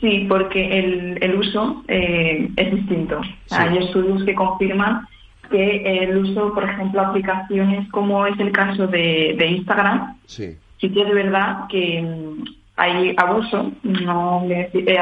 Sí, 0.00 0.26
porque 0.28 0.78
el, 0.78 1.18
el 1.20 1.34
uso 1.36 1.82
eh, 1.88 2.48
es 2.56 2.74
distinto. 2.74 3.20
Hay 3.50 3.78
estudios 3.78 4.22
que 4.24 4.34
confirman 4.34 5.06
que 5.54 6.02
el 6.02 6.16
uso, 6.16 6.52
por 6.52 6.64
ejemplo, 6.64 7.00
aplicaciones 7.00 7.88
como 7.92 8.26
es 8.26 8.38
el 8.40 8.50
caso 8.50 8.88
de, 8.88 9.36
Instagram, 9.46 10.18
sí. 10.26 10.56
sí 10.80 10.90
que 10.90 11.02
es 11.02 11.14
verdad 11.14 11.68
que 11.68 12.02
mm, 12.02 12.44
hay 12.76 13.14
abuso, 13.16 13.70
no 13.84 14.44
eh, 14.50 14.98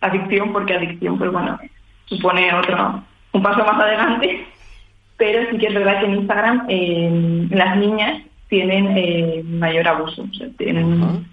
adicción, 0.00 0.54
porque 0.54 0.74
adicción, 0.74 1.18
pues 1.18 1.30
bueno, 1.30 1.58
supone 2.06 2.54
otro, 2.54 3.04
un 3.32 3.42
paso 3.42 3.58
más 3.58 3.78
adelante, 3.78 4.46
pero 5.18 5.50
sí 5.50 5.58
que 5.58 5.66
es 5.66 5.74
verdad 5.74 6.00
que 6.00 6.06
en 6.06 6.14
Instagram 6.14 6.66
eh, 6.70 7.48
las 7.50 7.76
niñas 7.76 8.22
tienen 8.48 8.96
eh, 8.96 9.42
mayor 9.44 9.86
abuso, 9.86 10.26
tienen, 10.56 11.26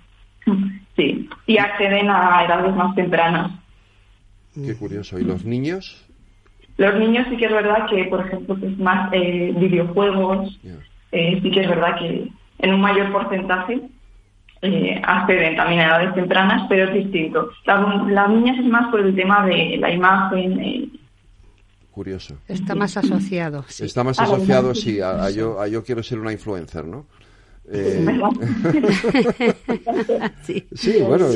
sí, 0.97 1.29
y 1.47 1.57
acceden 1.57 2.09
a 2.09 2.43
edades 2.43 2.75
más 2.75 2.93
tempranas. 2.95 3.51
Qué 4.53 4.75
curioso. 4.75 5.17
¿Y 5.17 5.23
los 5.23 5.45
niños? 5.45 6.05
Los 6.77 6.95
niños 6.95 7.27
sí 7.29 7.37
que 7.37 7.45
es 7.45 7.51
verdad 7.51 7.87
que, 7.89 8.05
por 8.05 8.25
ejemplo, 8.25 8.55
pues 8.59 8.77
más 8.77 9.11
eh, 9.13 9.53
videojuegos, 9.55 10.59
eh, 11.11 11.39
sí 11.41 11.51
que 11.51 11.61
es 11.61 11.69
verdad 11.69 11.97
que 11.99 12.27
en 12.59 12.73
un 12.73 12.81
mayor 12.81 13.11
porcentaje 13.11 13.81
eh, 14.61 15.01
acceden 15.03 15.55
también 15.55 15.81
a 15.81 15.87
edades 15.87 16.13
tempranas, 16.13 16.67
pero 16.69 16.85
es 16.85 16.93
distinto. 16.93 17.49
las 17.65 18.29
niñas 18.29 18.59
es 18.59 18.65
más 18.65 18.89
por 18.91 18.99
el 18.99 19.15
tema 19.15 19.45
de 19.45 19.77
la 19.77 19.91
imagen. 19.91 20.91
Curioso. 21.91 22.37
Está 22.47 22.73
más 22.73 22.95
asociado. 22.95 23.65
Está 23.79 24.03
más 24.03 24.19
asociado, 24.19 24.73
sí, 24.73 25.01
a, 25.01 25.29
yo, 25.29 25.59
a 25.59 25.67
yo 25.67 25.83
quiero 25.83 26.01
ser 26.03 26.19
una 26.19 26.31
influencer, 26.31 26.85
¿no? 26.85 27.05
Eh... 27.69 28.03
sí. 30.43 30.65
bueno, 30.99 31.31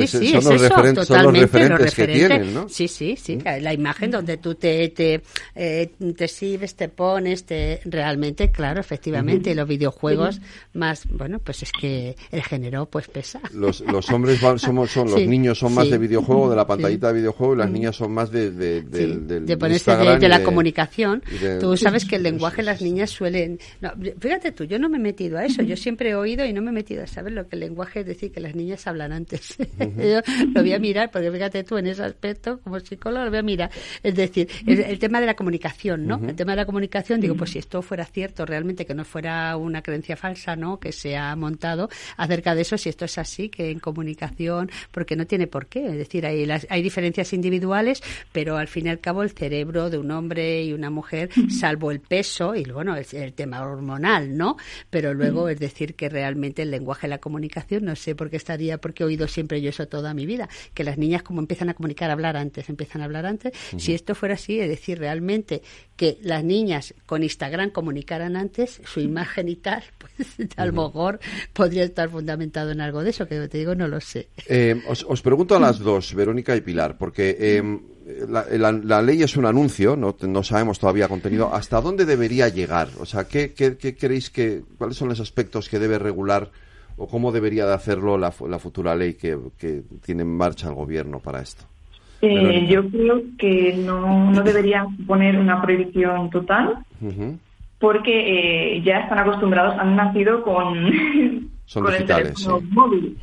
son, 1.06 1.24
los 1.24 1.38
referentes 1.38 1.96
que 1.96 2.08
tienen, 2.08 2.54
¿no? 2.54 2.68
Sí, 2.68 2.88
sí, 2.88 3.16
sí. 3.16 3.38
La 3.62 3.74
imagen 3.74 4.12
donde 4.12 4.38
tú 4.38 4.56
te, 4.56 4.90
te, 4.90 5.22
eh, 5.54 5.92
te 6.18 6.26
exhibes, 6.26 6.76
te 6.76 6.90
pones, 6.90 7.46
te, 7.46 7.80
realmente, 7.86 8.52
claro, 8.52 8.80
efectivamente, 8.80 9.54
los 9.54 9.68
videojuegos 9.68 10.42
más, 10.74 11.08
bueno, 11.10 11.40
pues 11.40 11.64
es 11.64 11.72
que 11.72 12.16
el 12.32 12.44
género 12.44 12.88
pues 12.88 13.08
pesa. 13.08 13.40
Los, 13.54 13.82
los 13.82 14.10
hombres 14.10 14.40
somos, 14.58 14.92
son, 14.92 15.12
los 15.12 15.26
niños 15.26 15.60
son 15.60 15.74
más 15.74 15.90
de 15.90 15.98
videojuego, 15.98 16.50
de 16.50 16.56
la 16.56 16.66
pantallita 16.66 17.08
de 17.08 17.20
videojuego, 17.20 17.54
y 17.54 17.58
las 17.58 17.70
niñas 17.70 17.96
son 17.96 18.12
más 18.12 18.32
de, 18.32 18.52
de, 18.52 18.82
de 18.82 19.58
ponerse 19.58 19.96
de, 19.96 20.28
la 20.28 20.44
comunicación. 20.44 21.22
tú 21.60 21.78
sabes 21.78 22.06
que 22.06 22.16
el 22.16 22.24
lenguaje 22.24 22.64
las 22.64 22.82
niñas 22.82 23.12
suelen... 23.12 23.60
No, 23.80 23.92
fíjate 24.20 24.52
tú, 24.52 24.64
yo 24.64 24.80
no 24.80 24.90
me 24.90 24.98
he 24.98 25.02
metido 25.02 25.38
a 25.38 25.46
eso, 25.46 25.62
yo 25.62 25.78
siempre 25.78 26.15
he 26.16 26.20
oído 26.20 26.46
y 26.46 26.54
no 26.54 26.62
me 26.62 26.72
he 26.72 26.74
metido 26.74 27.04
a 27.04 27.08
saber 27.08 27.34
lo 27.34 27.48
que 27.48 27.56
el 27.56 27.62
lenguaje 27.62 28.02
es 28.02 28.06
decir 28.06 28.32
que 28.32 28.40
las 28.40 28.56
niñas 28.56 28.88
hablan 28.88 29.12
antes. 29.12 29.58
Yo 29.80 30.22
lo 30.54 30.62
voy 30.62 30.74
a 30.74 30.80
mirar, 30.80 31.12
porque 31.12 31.32
fíjate 31.32 31.64
tú 31.64 31.78
en 31.78 31.88
ese 31.88 32.04
aspecto, 32.04 32.60
como 32.62 32.80
psicólogo, 32.80 33.26
lo 33.26 33.30
voy 33.30 33.40
a 33.40 33.44
mirar. 33.44 33.72
Es 34.04 34.16
decir, 34.16 34.50
el, 34.66 35.00
tema 35.00 35.20
de 35.20 35.26
la 35.26 35.36
comunicación, 35.36 36.08
¿no? 36.08 36.20
El 36.28 36.36
tema 36.36 36.54
de 36.54 36.58
la 36.58 36.66
comunicación, 36.66 37.22
digo, 37.22 37.36
pues 37.36 37.52
si 37.52 37.60
esto 37.60 37.82
fuera 37.82 38.06
cierto 38.06 38.46
realmente, 38.46 38.86
que 38.86 38.94
no 38.94 39.06
fuera 39.06 39.56
una 39.58 39.82
creencia 39.82 40.16
falsa, 40.16 40.56
¿no? 40.56 40.80
Que 40.80 40.92
se 40.92 41.16
ha 41.18 41.36
montado 41.36 41.90
acerca 42.18 42.56
de 42.56 42.62
eso, 42.62 42.78
si 42.78 42.90
esto 42.90 43.06
es 43.06 43.18
así, 43.18 43.50
que 43.50 43.72
en 43.72 43.80
comunicación, 43.80 44.70
porque 44.92 45.16
no 45.16 45.26
tiene 45.26 45.48
por 45.48 45.68
qué. 45.68 45.86
Es 45.88 45.98
decir, 45.98 46.26
hay, 46.26 46.46
las, 46.46 46.68
hay 46.70 46.82
diferencias 46.82 47.34
individuales, 47.34 48.02
pero 48.32 48.58
al 48.58 48.68
fin 48.68 48.88
y 48.88 48.90
al 48.90 49.00
cabo 49.00 49.24
el 49.24 49.32
cerebro 49.32 49.90
de 49.90 49.98
un 49.98 50.12
hombre 50.12 50.64
y 50.64 50.74
una 50.74 50.90
mujer, 50.90 51.30
salvo 51.50 51.92
el 51.92 52.00
peso 52.00 52.56
y 52.56 52.64
bueno, 52.64 52.96
el, 52.96 53.06
el 53.12 53.34
tema 53.34 53.62
hormonal, 53.62 54.38
¿no? 54.38 54.58
Pero 54.90 55.14
luego 55.14 55.50
es 55.50 55.60
decir 55.60 55.96
que 55.96 56.05
realmente 56.10 56.62
el 56.62 56.72
lenguaje 56.72 57.08
de 57.08 57.10
la 57.10 57.18
comunicación, 57.20 57.86
no 57.86 57.96
sé 57.96 58.16
por 58.16 58.30
qué 58.30 58.38
estaría, 58.38 58.78
porque 58.78 59.04
he 59.04 59.06
oído 59.06 59.28
siempre 59.28 59.62
yo 59.62 59.70
eso 59.70 59.88
toda 59.88 60.14
mi 60.14 60.26
vida, 60.26 60.50
que 60.74 60.84
las 60.84 60.98
niñas 60.98 61.24
como 61.24 61.40
empiezan 61.40 61.70
a 61.70 61.74
comunicar, 61.74 62.10
a 62.10 62.14
hablar 62.14 62.38
antes, 62.38 62.70
empiezan 62.70 63.02
a 63.02 63.06
hablar 63.06 63.26
antes. 63.26 63.54
Si 63.78 63.94
esto 63.94 64.16
fuera 64.16 64.36
así, 64.36 64.60
es 64.60 64.70
decir, 64.70 65.00
realmente 65.00 65.62
que 65.96 66.18
las 66.22 66.44
niñas 66.44 66.94
con 67.06 67.24
Instagram 67.24 67.70
comunicaran 67.70 68.36
antes, 68.36 68.82
su 68.86 69.00
imagen 69.00 69.50
y 69.50 69.56
tal, 69.56 69.84
pues 69.98 70.36
a 70.58 70.66
lo 70.66 70.74
mejor 70.74 71.20
podría 71.54 71.84
estar 71.84 72.10
fundamentado 72.10 72.72
en 72.72 72.82
algo 72.82 73.04
de 73.04 73.12
eso, 73.12 73.28
que 73.28 73.48
te 73.48 73.58
digo, 73.58 73.76
no 73.76 73.88
lo 73.88 74.02
sé. 74.02 74.30
Eh, 74.48 74.82
os, 74.88 75.22
pregunto 75.22 75.56
a 75.56 75.60
las 75.60 75.80
dos, 75.80 76.14
Verónica 76.14 76.56
y 76.56 76.62
Pilar, 76.62 76.98
porque... 76.98 77.36
Eh, 77.40 77.80
la, 78.28 79.02
ley 79.02 79.24
es 79.24 79.36
un 79.36 79.46
anuncio, 79.46 79.96
no, 79.96 80.16
no, 80.28 80.44
sabemos 80.44 80.80
todavía 80.80 81.08
contenido. 81.08 81.54
¿Hasta 81.54 81.82
dónde 81.82 82.06
debería 82.06 82.50
llegar? 82.50 82.90
O 83.00 83.06
sea, 83.06 83.28
¿qué, 83.28 83.54
qué, 83.54 83.76
queréis 83.78 84.30
que, 84.30 84.62
cuáles 84.78 84.98
son 84.98 85.10
los 85.10 85.20
aspectos 85.20 85.70
que 85.70 85.80
debe 85.80 85.98
regular 85.98 86.50
o 86.98 87.08
cómo 87.08 87.32
debería 87.32 87.66
de 87.66 87.74
hacerlo 87.74 88.18
la, 88.18 88.32
futura 88.32 88.96
ley 88.96 89.16
que, 89.16 89.38
tiene 90.06 90.22
en 90.22 90.38
marcha 90.38 90.70
el 90.70 90.76
gobierno 90.76 91.20
para 91.20 91.42
esto? 91.42 91.66
Eh, 92.22 92.68
yo 92.70 92.88
creo 92.90 93.22
que 93.38 93.76
no, 93.78 94.32
no 94.32 94.42
debería 94.42 94.86
poner 95.06 95.38
una 95.38 95.62
prohibición 95.62 96.30
total, 96.30 96.86
porque 97.80 98.76
eh, 98.78 98.82
ya 98.84 99.00
están 99.00 99.20
acostumbrados, 99.20 99.78
han 99.80 99.96
nacido 99.96 100.44
con 100.44 101.50
son 101.66 101.86
digitales, 101.88 102.46
el 102.46 102.64
móvil. 102.70 103.18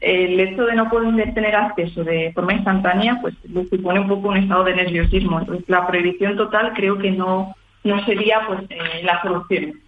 el 0.00 0.40
hecho 0.40 0.64
de 0.64 0.74
no 0.74 0.90
poder 0.90 1.34
tener 1.34 1.54
acceso 1.54 2.02
de 2.02 2.32
forma 2.32 2.54
instantánea, 2.54 3.18
pues 3.20 3.34
supone 3.70 4.00
un 4.00 4.08
poco 4.08 4.28
un 4.28 4.38
estado 4.38 4.64
de 4.64 4.74
nerviosismo. 4.74 5.38
Entonces, 5.38 5.64
la 5.68 5.86
prohibición 5.86 6.36
total 6.36 6.72
creo 6.74 6.98
que 6.98 7.12
no, 7.12 7.54
no 7.84 8.04
sería 8.04 8.40
pues 8.46 8.62
eh, 8.70 9.02
la 9.04 9.22
solución. 9.22 9.80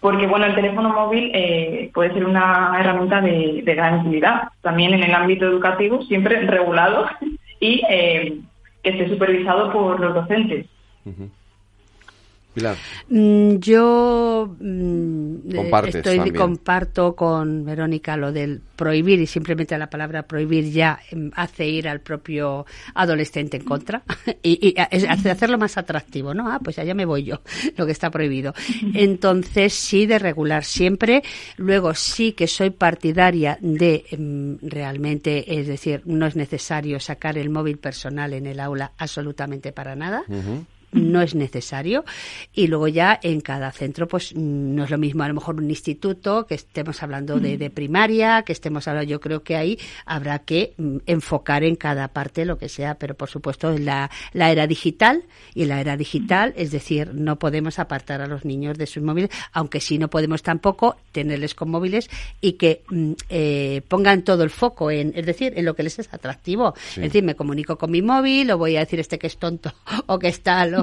Porque, 0.00 0.26
bueno, 0.26 0.46
el 0.46 0.54
teléfono 0.54 0.88
móvil 0.88 1.30
eh, 1.34 1.90
puede 1.94 2.12
ser 2.12 2.24
una 2.24 2.74
herramienta 2.80 3.20
de, 3.20 3.62
gran 3.64 4.00
utilidad. 4.00 4.48
También 4.62 4.94
en 4.94 5.04
el 5.04 5.14
ámbito 5.14 5.46
educativo, 5.46 6.02
siempre 6.02 6.40
regulado 6.40 7.06
y 7.60 7.82
eh, 7.88 8.40
que 8.82 8.90
esté 8.90 9.08
supervisado 9.08 9.72
por 9.72 10.00
los 10.00 10.14
docentes. 10.14 10.66
Mm, 13.08 13.56
yo 13.56 14.56
mm, 14.58 15.36
estoy 15.86 16.32
comparto 16.32 17.14
con 17.14 17.64
Verónica 17.64 18.16
lo 18.16 18.32
del 18.32 18.60
prohibir 18.74 19.20
y 19.20 19.26
simplemente 19.26 19.78
la 19.78 19.88
palabra 19.88 20.24
prohibir 20.24 20.70
ya 20.70 20.98
em, 21.10 21.30
hace 21.36 21.68
ir 21.68 21.88
al 21.88 22.00
propio 22.00 22.66
adolescente 22.94 23.58
en 23.58 23.64
contra 23.64 24.02
y, 24.42 24.74
hace 24.78 25.30
hacerlo 25.30 25.58
más 25.58 25.78
atractivo, 25.78 26.34
¿no? 26.34 26.50
Ah, 26.50 26.58
pues 26.62 26.78
allá 26.78 26.94
me 26.94 27.04
voy 27.04 27.22
yo, 27.22 27.40
lo 27.76 27.86
que 27.86 27.92
está 27.92 28.10
prohibido. 28.10 28.52
Entonces 28.94 29.72
sí 29.72 30.06
de 30.06 30.18
regular 30.18 30.64
siempre. 30.64 31.22
Luego 31.56 31.94
sí 31.94 32.32
que 32.32 32.48
soy 32.48 32.70
partidaria 32.70 33.58
de 33.60 34.04
em, 34.10 34.58
realmente, 34.60 35.60
es 35.60 35.68
decir, 35.68 36.02
no 36.04 36.26
es 36.26 36.34
necesario 36.34 36.98
sacar 36.98 37.38
el 37.38 37.48
móvil 37.48 37.78
personal 37.78 38.32
en 38.32 38.46
el 38.46 38.58
aula 38.58 38.92
absolutamente 38.98 39.72
para 39.72 39.94
nada 39.94 40.24
no 40.92 41.22
es 41.22 41.34
necesario. 41.34 42.04
Y 42.52 42.66
luego 42.66 42.88
ya 42.88 43.18
en 43.22 43.40
cada 43.40 43.70
centro, 43.72 44.08
pues 44.08 44.34
no 44.34 44.84
es 44.84 44.90
lo 44.90 44.98
mismo 44.98 45.22
a 45.22 45.28
lo 45.28 45.34
mejor 45.34 45.56
un 45.56 45.70
instituto, 45.70 46.46
que 46.46 46.54
estemos 46.54 47.02
hablando 47.02 47.38
de, 47.38 47.70
primaria, 47.70 48.42
que 48.42 48.52
estemos 48.52 48.88
hablando, 48.88 49.08
yo 49.08 49.20
creo 49.20 49.42
que 49.42 49.56
ahí 49.56 49.78
habrá 50.04 50.40
que 50.40 50.74
mm, 50.76 50.98
enfocar 51.06 51.62
en 51.64 51.76
cada 51.76 52.08
parte 52.08 52.44
lo 52.44 52.58
que 52.58 52.68
sea, 52.68 52.94
pero 52.94 53.14
por 53.14 53.28
supuesto 53.28 53.72
en 53.72 53.84
la, 53.84 54.10
la 54.32 54.50
era 54.50 54.66
digital 54.66 55.24
y 55.54 55.66
la 55.66 55.80
era 55.80 55.96
digital, 55.96 56.52
es 56.56 56.70
decir, 56.70 57.14
no 57.14 57.38
podemos 57.38 57.78
apartar 57.78 58.20
a 58.20 58.26
los 58.26 58.44
niños 58.44 58.78
de 58.78 58.86
sus 58.86 59.02
móviles, 59.02 59.30
aunque 59.52 59.80
sí 59.80 59.98
no 59.98 60.08
podemos 60.08 60.42
tampoco 60.42 60.96
tenerles 61.12 61.54
con 61.54 61.70
móviles 61.70 62.10
y 62.40 62.52
que 62.52 62.82
mm, 62.88 63.12
eh, 63.28 63.82
pongan 63.88 64.22
todo 64.22 64.42
el 64.42 64.50
foco 64.50 64.90
en, 64.90 65.12
es 65.14 65.26
decir, 65.26 65.52
en 65.56 65.64
lo 65.64 65.74
que 65.74 65.82
les 65.82 65.98
es 65.98 66.12
atractivo. 66.12 66.74
Es 66.90 67.02
decir, 67.02 67.22
me 67.22 67.34
comunico 67.34 67.76
con 67.76 67.90
mi 67.90 68.02
móvil 68.02 68.50
o 68.50 68.58
voy 68.58 68.76
a 68.76 68.80
decir 68.80 69.00
este 69.00 69.18
que 69.18 69.26
es 69.26 69.36
tonto 69.36 69.72
o 70.06 70.18
que 70.18 70.28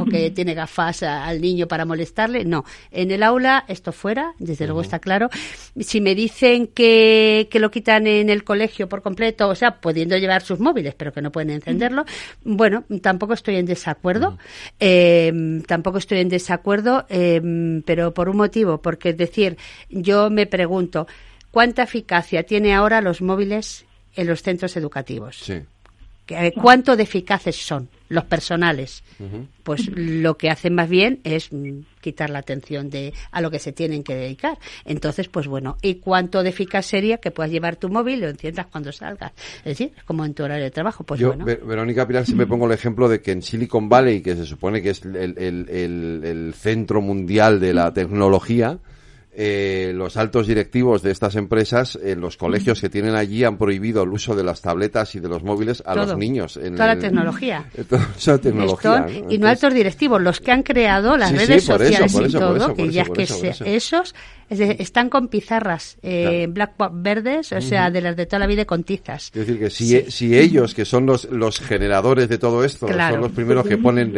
está 0.03 0.12
que 0.12 0.31
tiene 0.31 0.53
gafas 0.53 1.03
al 1.03 1.41
niño 1.41 1.67
para 1.67 1.86
molestarle. 1.86 2.45
No, 2.45 2.65
en 2.91 3.12
el 3.12 3.23
aula 3.23 3.65
esto 3.67 3.91
fuera, 3.91 4.33
desde 4.39 4.65
luego 4.65 4.81
está 4.81 4.99
claro. 4.99 5.29
Si 5.79 6.01
me 6.01 6.15
dicen 6.15 6.67
que, 6.67 7.47
que 7.51 7.60
lo 7.60 7.71
quitan 7.71 8.07
en 8.07 8.29
el 8.29 8.43
colegio 8.43 8.88
por 8.89 9.01
completo, 9.01 9.49
o 9.49 9.55
sea, 9.55 9.79
pudiendo 9.79 10.17
llevar 10.17 10.41
sus 10.41 10.60
móviles, 10.60 10.95
pero 10.95 11.12
que 11.13 11.21
no 11.21 11.31
pueden 11.31 11.51
encenderlo, 11.51 12.05
bueno, 12.43 12.83
tampoco 13.01 13.33
estoy 13.33 13.55
en 13.55 13.65
desacuerdo. 13.65 14.38
Eh, 14.79 15.62
tampoco 15.67 15.97
estoy 15.97 16.19
en 16.19 16.29
desacuerdo, 16.29 17.05
eh, 17.10 17.81
pero 17.86 18.13
por 18.13 18.29
un 18.29 18.38
motivo, 18.38 18.81
porque 18.81 19.10
es 19.10 19.17
decir, 19.17 19.57
yo 19.89 20.29
me 20.29 20.45
pregunto, 20.45 21.07
¿cuánta 21.51 21.83
eficacia 21.83 22.43
tiene 22.43 22.73
ahora 22.73 23.01
los 23.01 23.21
móviles 23.21 23.86
en 24.15 24.27
los 24.27 24.41
centros 24.41 24.75
educativos? 24.77 25.38
Sí. 25.38 25.62
Eh, 26.29 26.53
¿Cuánto 26.53 26.95
de 26.95 27.03
eficaces 27.03 27.55
son 27.55 27.89
los 28.09 28.25
personales? 28.25 29.03
Pues 29.63 29.89
lo 29.93 30.37
que 30.37 30.49
hacen 30.49 30.75
más 30.75 30.89
bien 30.89 31.19
es 31.23 31.51
mm, 31.51 31.79
quitar 32.01 32.29
la 32.29 32.39
atención 32.39 32.89
de 32.89 33.13
a 33.31 33.41
lo 33.41 33.51
que 33.51 33.59
se 33.59 33.71
tienen 33.71 34.03
que 34.03 34.15
dedicar. 34.15 34.57
Entonces, 34.85 35.27
pues 35.27 35.47
bueno, 35.47 35.77
¿y 35.81 35.95
cuánto 35.95 36.43
de 36.43 36.49
eficaz 36.49 36.85
sería 36.85 37.17
que 37.17 37.31
puedas 37.31 37.51
llevar 37.51 37.75
tu 37.75 37.89
móvil 37.89 38.19
y 38.19 38.21
lo 38.21 38.29
enciendas 38.29 38.67
cuando 38.67 38.91
salgas? 38.91 39.31
Es 39.59 39.77
decir, 39.77 39.91
como 40.05 40.25
en 40.25 40.33
tu 40.33 40.43
horario 40.43 40.65
de 40.65 40.71
trabajo. 40.71 41.03
Pues 41.03 41.19
Yo, 41.19 41.29
bueno. 41.29 41.45
Verónica 41.45 42.07
Pilar, 42.07 42.25
siempre 42.25 42.47
pongo 42.47 42.65
el 42.65 42.71
ejemplo 42.71 43.09
de 43.09 43.21
que 43.21 43.31
en 43.31 43.41
Silicon 43.41 43.89
Valley, 43.89 44.21
que 44.21 44.35
se 44.35 44.45
supone 44.45 44.81
que 44.81 44.91
es 44.91 45.03
el, 45.03 45.37
el 45.37 46.53
centro 46.55 47.01
mundial 47.01 47.59
de 47.59 47.73
la 47.73 47.93
tecnología, 47.93 48.79
eh, 49.39 49.91
los 49.93 50.17
altos 50.17 50.47
directivos 50.47 51.04
de 51.04 51.12
estas 51.12 51.36
empresas 51.36 51.95
en 52.02 52.21
los 52.21 52.38
colegios 52.38 52.82
que 52.82 52.89
tienen 52.89 53.13
allí 53.13 53.43
han 53.43 53.56
prohibido 53.56 54.02
el 54.02 54.10
uso 54.10 54.36
de 54.36 54.43
las 54.43 54.63
tabletas 54.63 55.13
y 55.13 55.19
de 55.19 55.30
los 55.30 55.43
móviles 55.43 55.84
a 55.86 55.93
los 55.93 56.17
niños. 56.17 56.58
En 56.58 56.73
toda 56.73 56.95
la 56.95 57.00
tecnología. 57.00 57.63
Toda 57.88 58.38
tecnología. 58.39 59.06
Y 59.30 59.38
no 59.38 59.47
altos 59.47 59.76
directivos, 59.76 60.19
los 60.23 60.39
que 60.39 60.52
han 60.52 60.63
creado 60.63 61.17
las 61.17 61.32
redes 61.32 61.65
sociales 61.65 62.15
y 62.15 62.32
todo, 62.32 62.73
que 62.73 62.89
ya 62.89 63.04
que 63.04 63.28
esos 63.65 64.15
están 64.50 65.10
con 65.10 65.28
pizarras 65.28 65.97
eh, 66.02 66.47
blackboard 66.50 66.93
verdes, 66.95 67.52
o 67.52 67.62
sea, 67.62 67.91
de 67.91 68.02
las 68.02 68.15
de 68.15 68.26
toda 68.26 68.39
la 68.39 68.47
vida 68.47 68.65
con 68.65 68.84
tizas. 68.84 69.28
Es 69.28 69.45
decir, 69.45 69.60
que 69.60 69.69
si, 69.69 70.10
si 70.10 70.36
ellos, 70.36 70.73
que 70.73 70.86
son 70.86 71.06
los, 71.06 71.26
los 71.26 71.60
generadores 71.60 72.28
de 72.28 72.39
todo 72.39 72.63
esto, 72.63 72.88
son 72.88 73.21
los 73.21 73.32
primeros 73.34 73.67
que 73.67 73.78
ponen... 73.78 74.13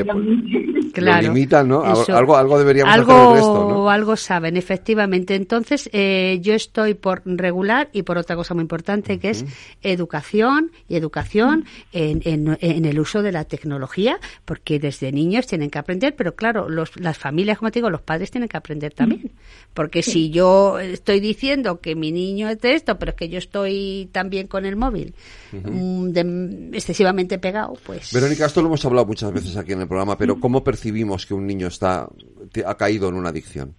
claro, 0.93 1.27
lo 1.27 1.33
limitan, 1.33 1.67
¿no? 1.67 1.83
Algo, 1.83 2.37
algo 2.37 2.57
deberíamos 2.57 2.93
algo, 2.93 3.11
hacer 3.11 3.27
el 3.27 3.33
resto, 3.33 3.69
¿no? 3.69 3.89
Algo 3.89 4.15
saben, 4.15 4.55
efectivamente. 4.55 5.08
Entonces, 5.13 5.89
eh, 5.93 6.39
yo 6.41 6.53
estoy 6.53 6.93
por 6.93 7.21
regular 7.25 7.89
y 7.93 8.03
por 8.03 8.17
otra 8.17 8.35
cosa 8.35 8.53
muy 8.53 8.61
importante 8.61 9.19
que 9.19 9.29
es 9.29 9.45
educación 9.81 10.71
y 10.87 10.95
educación 10.95 11.65
en, 11.91 12.21
en, 12.25 12.57
en, 12.61 12.85
el 12.85 12.99
uso 12.99 13.21
de 13.21 13.31
la 13.31 13.45
tecnología, 13.45 14.19
porque 14.45 14.79
desde 14.79 15.11
niños 15.11 15.47
tienen 15.47 15.69
que 15.69 15.79
aprender, 15.79 16.15
pero 16.15 16.35
claro, 16.35 16.69
los, 16.69 16.99
las 16.99 17.17
familias, 17.17 17.57
como 17.59 17.71
te 17.71 17.79
digo, 17.79 17.89
los 17.89 18.01
padres 18.01 18.31
tienen 18.31 18.49
que 18.49 18.57
aprender 18.57 18.93
también. 18.93 19.31
Porque 19.73 20.03
si 20.03 20.29
yo 20.29 20.79
estoy 20.79 21.19
diciendo 21.19 21.79
que 21.79 21.95
mi 21.95 22.11
niño 22.11 22.49
es 22.49 22.59
de 22.59 22.73
esto, 22.73 22.97
pero 22.97 23.11
es 23.11 23.17
que 23.17 23.29
yo 23.29 23.37
estoy 23.37 24.09
también 24.11 24.47
con 24.47 24.65
el 24.65 24.75
móvil 24.75 25.13
mm, 25.51 26.73
excesivamente 26.73 27.37
pegado, 27.39 27.77
pues... 27.85 28.11
Verónica, 28.13 28.45
esto 28.45 28.61
lo 28.61 28.67
hemos 28.67 28.83
hablado 28.85 29.05
muchas 29.05 29.31
veces 29.31 29.55
aquí 29.57 29.73
en 29.73 29.81
el 29.81 29.87
programa, 29.87 30.17
pero 30.17 30.39
¿cómo 30.39 30.63
percibimos 30.63 31.25
que 31.25 31.33
un 31.33 31.45
niño 31.45 31.67
está 31.67 32.07
ha 32.65 32.75
caído 32.75 33.09
en 33.09 33.15
una 33.15 33.29
adicción? 33.29 33.75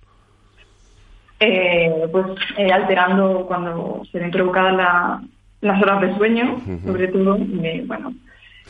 Eh, 1.43 2.07
pues 2.13 2.27
eh, 2.59 2.71
alterando 2.71 3.47
cuando 3.49 4.03
se 4.13 4.19
ven 4.19 4.31
provocadas 4.31 5.23
las 5.63 5.83
horas 5.83 6.03
de 6.03 6.15
sueño, 6.17 6.61
sobre 6.85 7.09
todo, 7.09 7.39
bueno, 7.87 8.13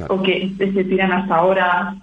o 0.09 0.23
que 0.23 0.53
se 0.57 0.85
tiran 0.85 1.11
hasta 1.11 1.35
ahora 1.35 1.97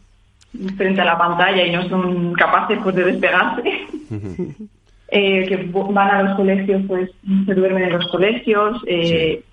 frente 0.75 0.99
a 0.99 1.05
la 1.05 1.17
pantalla 1.17 1.65
y 1.65 1.71
no 1.71 1.87
son 1.87 2.33
capaces 2.33 2.79
pues, 2.83 2.95
de 2.95 3.03
despegarse. 3.05 3.63
Eh, 5.09 5.45
que 5.47 5.55
van 5.71 6.09
a 6.09 6.21
los 6.21 6.35
colegios, 6.35 6.81
pues 6.85 7.09
se 7.45 7.53
duermen 7.53 7.83
en 7.83 7.93
los 7.93 8.09
colegios, 8.09 8.83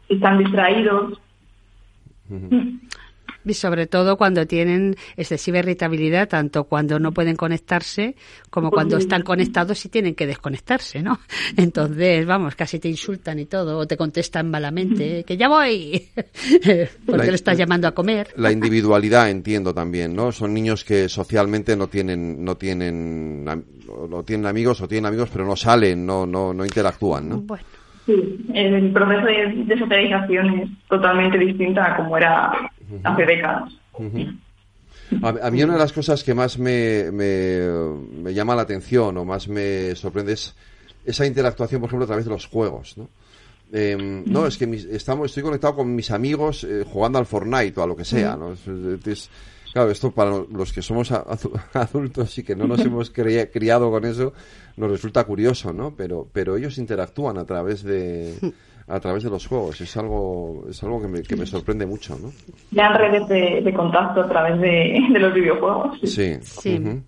están 0.08 0.38
distraídos. 0.38 1.20
Y 3.44 3.54
sobre 3.54 3.86
todo 3.86 4.16
cuando 4.16 4.46
tienen 4.46 4.96
excesiva 5.16 5.58
irritabilidad, 5.58 6.28
tanto 6.28 6.64
cuando 6.64 6.98
no 6.98 7.12
pueden 7.12 7.36
conectarse 7.36 8.14
como 8.50 8.70
cuando 8.70 8.96
están 8.96 9.22
conectados 9.22 9.84
y 9.84 9.88
tienen 9.88 10.14
que 10.14 10.26
desconectarse, 10.26 11.02
¿no? 11.02 11.18
Entonces, 11.56 12.24
vamos, 12.26 12.54
casi 12.54 12.78
te 12.78 12.88
insultan 12.88 13.38
y 13.38 13.46
todo, 13.46 13.78
o 13.78 13.86
te 13.86 13.96
contestan 13.96 14.50
malamente, 14.50 15.24
que 15.24 15.36
ya 15.36 15.48
voy, 15.48 16.08
porque 17.06 17.26
le 17.28 17.34
estás 17.34 17.58
llamando 17.58 17.88
a 17.88 17.92
comer. 17.92 18.28
La 18.36 18.52
individualidad, 18.52 19.30
entiendo 19.30 19.74
también, 19.74 20.14
¿no? 20.14 20.32
Son 20.32 20.54
niños 20.54 20.84
que 20.84 21.08
socialmente 21.08 21.76
no 21.76 21.88
tienen, 21.88 22.44
no 22.44 22.56
tienen, 22.56 23.44
no 23.44 24.22
tienen 24.22 24.46
amigos 24.46 24.80
o 24.80 24.88
tienen 24.88 25.06
amigos, 25.06 25.28
pero 25.32 25.44
no 25.44 25.56
salen, 25.56 26.06
no, 26.06 26.26
no, 26.26 26.54
no 26.54 26.64
interactúan, 26.64 27.28
¿no? 27.28 27.40
Bueno. 27.40 27.64
Sí, 28.06 28.46
el 28.52 28.92
proceso 28.92 29.24
de, 29.24 29.78
socialización 29.78 30.58
es 30.60 30.68
totalmente 30.88 31.38
distinta 31.38 31.86
a 31.86 31.96
como 31.96 32.18
era 32.18 32.52
hace 33.02 33.26
décadas. 33.26 33.72
a, 35.22 35.50
mí 35.50 35.62
una 35.62 35.74
de 35.74 35.78
las 35.78 35.92
cosas 35.92 36.22
que 36.24 36.34
más 36.34 36.58
me, 36.58 37.10
me, 37.12 38.34
llama 38.34 38.54
la 38.54 38.62
atención 38.62 39.16
o 39.18 39.24
más 39.24 39.48
me 39.48 39.94
sorprende 39.94 40.32
es 40.32 40.54
esa 41.04 41.26
interactuación, 41.26 41.80
por 41.80 41.88
ejemplo, 41.88 42.04
a 42.04 42.08
través 42.08 42.24
de 42.24 42.30
los 42.30 42.46
juegos, 42.46 42.96
¿no? 42.96 43.08
Em, 43.72 44.24
no, 44.26 44.46
es 44.46 44.56
que 44.56 44.64
estamos, 44.92 45.26
estoy 45.26 45.42
conectado 45.42 45.76
con 45.76 45.94
mis 45.94 46.10
amigos 46.10 46.64
eh, 46.64 46.84
jugando 46.86 47.18
al 47.18 47.26
Fortnite 47.26 47.80
o 47.80 47.82
a 47.82 47.86
lo 47.86 47.96
que 47.96 48.04
sea, 48.04 48.36
¿no? 48.36 48.54
claro, 49.72 49.90
esto 49.90 50.12
para 50.12 50.30
los 50.30 50.72
que 50.72 50.80
somos 50.82 51.10
adultos 51.72 52.38
y 52.38 52.44
que 52.44 52.54
no 52.54 52.68
nos 52.68 52.80
hemos 52.80 53.10
criado 53.10 53.90
con 53.90 54.04
eso, 54.04 54.32
nos 54.76 54.90
resulta 54.90 55.24
curioso, 55.24 55.72
¿no? 55.72 55.94
Pero, 55.96 56.28
pero 56.32 56.56
ellos 56.56 56.78
interactúan 56.78 57.36
a 57.38 57.44
través 57.44 57.82
de 57.82 58.36
a 58.86 59.00
través 59.00 59.22
de 59.22 59.30
los 59.30 59.46
juegos. 59.46 59.80
Es 59.80 59.96
algo, 59.96 60.64
es 60.68 60.82
algo 60.82 61.00
que 61.00 61.08
me, 61.08 61.22
que 61.22 61.36
me 61.36 61.46
sorprende 61.46 61.86
mucho, 61.86 62.18
¿no? 62.18 62.32
Ya 62.70 62.88
redes 62.88 63.28
de, 63.28 63.74
contacto 63.74 64.22
a 64.22 64.28
través 64.28 64.60
de, 64.60 65.00
los 65.18 65.32
videojuegos. 65.32 65.98
Sí. 66.04 66.36
sí. 66.40 67.02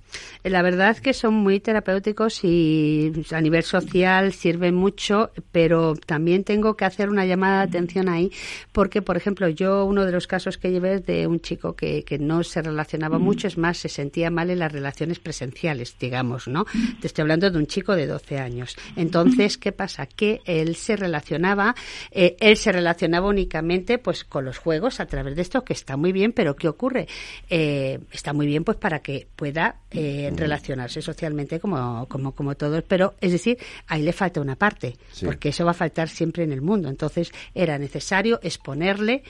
La 0.46 0.62
verdad 0.62 0.96
que 0.96 1.12
son 1.12 1.34
muy 1.34 1.58
terapéuticos 1.58 2.44
y 2.44 3.10
a 3.32 3.40
nivel 3.40 3.64
social 3.64 4.32
sirven 4.32 4.76
mucho, 4.76 5.32
pero 5.50 5.96
también 5.96 6.44
tengo 6.44 6.76
que 6.76 6.84
hacer 6.84 7.08
una 7.08 7.26
llamada 7.26 7.66
de 7.66 7.68
atención 7.70 8.08
ahí, 8.08 8.30
porque, 8.70 9.02
por 9.02 9.16
ejemplo, 9.16 9.48
yo 9.48 9.84
uno 9.84 10.04
de 10.04 10.12
los 10.12 10.28
casos 10.28 10.56
que 10.56 10.70
llevé 10.70 10.94
es 10.94 11.06
de 11.06 11.26
un 11.26 11.40
chico 11.40 11.74
que, 11.74 12.04
que 12.04 12.20
no 12.20 12.44
se 12.44 12.62
relacionaba 12.62 13.18
mucho, 13.18 13.48
es 13.48 13.58
más, 13.58 13.78
se 13.78 13.88
sentía 13.88 14.30
mal 14.30 14.50
en 14.50 14.60
las 14.60 14.70
relaciones 14.70 15.18
presenciales, 15.18 15.96
digamos, 15.98 16.46
¿no? 16.46 16.64
Te 17.00 17.08
estoy 17.08 17.22
hablando 17.22 17.50
de 17.50 17.58
un 17.58 17.66
chico 17.66 17.96
de 17.96 18.06
12 18.06 18.38
años. 18.38 18.76
Entonces, 18.94 19.58
¿qué 19.58 19.72
pasa? 19.72 20.06
Que 20.06 20.42
él 20.44 20.76
se 20.76 20.94
relacionaba, 20.94 21.74
eh, 22.12 22.36
él 22.38 22.56
se 22.56 22.70
relacionaba 22.70 23.26
únicamente 23.26 23.98
pues 23.98 24.22
con 24.22 24.44
los 24.44 24.58
juegos 24.58 25.00
a 25.00 25.06
través 25.06 25.34
de 25.34 25.42
esto, 25.42 25.64
que 25.64 25.72
está 25.72 25.96
muy 25.96 26.12
bien, 26.12 26.30
pero 26.32 26.54
¿qué 26.54 26.68
ocurre? 26.68 27.08
Eh, 27.50 27.98
está 28.12 28.32
muy 28.32 28.46
bien 28.46 28.62
pues 28.62 28.78
para 28.78 29.00
que 29.00 29.26
pueda 29.34 29.80
eh, 29.90 30.34
relacionarse 30.36 31.02
socialmente 31.02 31.60
como, 31.60 32.06
como, 32.08 32.32
como 32.32 32.54
todos, 32.56 32.82
pero 32.82 33.14
es 33.20 33.32
decir, 33.32 33.58
ahí 33.86 34.02
le 34.02 34.12
falta 34.12 34.40
una 34.40 34.56
parte, 34.56 34.96
porque 35.24 35.50
eso 35.50 35.64
va 35.64 35.72
a 35.72 35.74
faltar 35.74 36.08
siempre 36.08 36.44
en 36.44 36.52
el 36.52 36.62
mundo. 36.62 36.88
Entonces 36.88 37.32
era 37.54 37.78
necesario 37.78 38.38
exponerle 38.42 39.22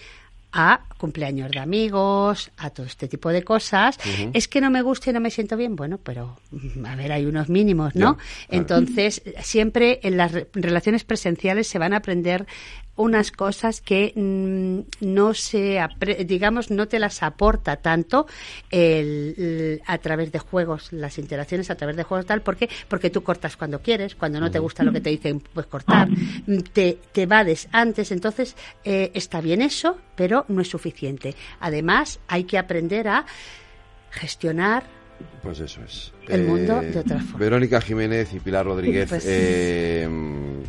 a 0.58 0.80
cumpleaños 0.96 1.50
de 1.50 1.58
amigos, 1.58 2.50
a 2.56 2.70
todo 2.70 2.86
este 2.86 3.06
tipo 3.08 3.28
de 3.28 3.44
cosas. 3.44 3.98
Es 4.32 4.48
que 4.48 4.62
no 4.62 4.70
me 4.70 4.80
gusta 4.80 5.10
y 5.10 5.12
no 5.12 5.20
me 5.20 5.30
siento 5.30 5.56
bien. 5.56 5.76
Bueno, 5.76 5.98
pero 6.02 6.38
mm, 6.50 6.86
a 6.86 6.96
ver, 6.96 7.12
hay 7.12 7.26
unos 7.26 7.50
mínimos, 7.50 7.94
¿no? 7.94 8.16
Entonces, 8.48 9.22
siempre 9.42 10.00
en 10.02 10.16
las 10.16 10.32
relaciones 10.54 11.04
presenciales 11.04 11.68
se 11.68 11.78
van 11.78 11.92
a 11.92 11.98
aprender 11.98 12.46
unas 12.96 13.30
cosas 13.30 13.80
que 13.80 14.12
mm, 14.16 15.04
no 15.04 15.34
se, 15.34 15.78
digamos, 16.26 16.70
no 16.70 16.88
te 16.88 16.98
las 16.98 17.22
aporta 17.22 17.76
tanto 17.76 18.26
el, 18.70 19.82
a 19.86 19.98
través 19.98 20.32
de 20.32 20.38
juegos, 20.38 20.92
las 20.92 21.18
interacciones 21.18 21.70
a 21.70 21.74
través 21.74 21.96
de 21.96 22.02
juegos 22.02 22.26
tal, 22.26 22.40
¿por 22.40 22.56
qué? 22.56 22.68
Porque 22.88 23.10
tú 23.10 23.22
cortas 23.22 23.56
cuando 23.56 23.80
quieres, 23.80 24.14
cuando 24.14 24.40
no 24.40 24.50
te 24.50 24.58
gusta 24.58 24.82
lo 24.82 24.92
que 24.92 25.00
te 25.00 25.10
dicen, 25.10 25.40
pues 25.52 25.66
cortar, 25.66 26.08
te, 26.72 26.98
te 27.12 27.26
vades 27.26 27.68
antes, 27.70 28.10
entonces 28.12 28.56
eh, 28.84 29.10
está 29.14 29.42
bien 29.42 29.60
eso, 29.60 29.98
pero 30.14 30.45
no 30.48 30.60
es 30.60 30.68
suficiente. 30.68 31.34
Además, 31.60 32.20
hay 32.28 32.44
que 32.44 32.58
aprender 32.58 33.08
a 33.08 33.26
gestionar 34.10 34.84
pues 35.42 35.60
eso 35.60 35.80
es. 35.86 36.12
El 36.28 36.44
mundo 36.44 36.80
de 36.80 36.98
otra 36.98 37.20
forma. 37.20 37.38
Verónica 37.38 37.80
Jiménez 37.80 38.34
y 38.34 38.40
Pilar 38.40 38.66
Rodríguez. 38.66 39.08
Pues 39.08 39.24
eh, 39.28 40.08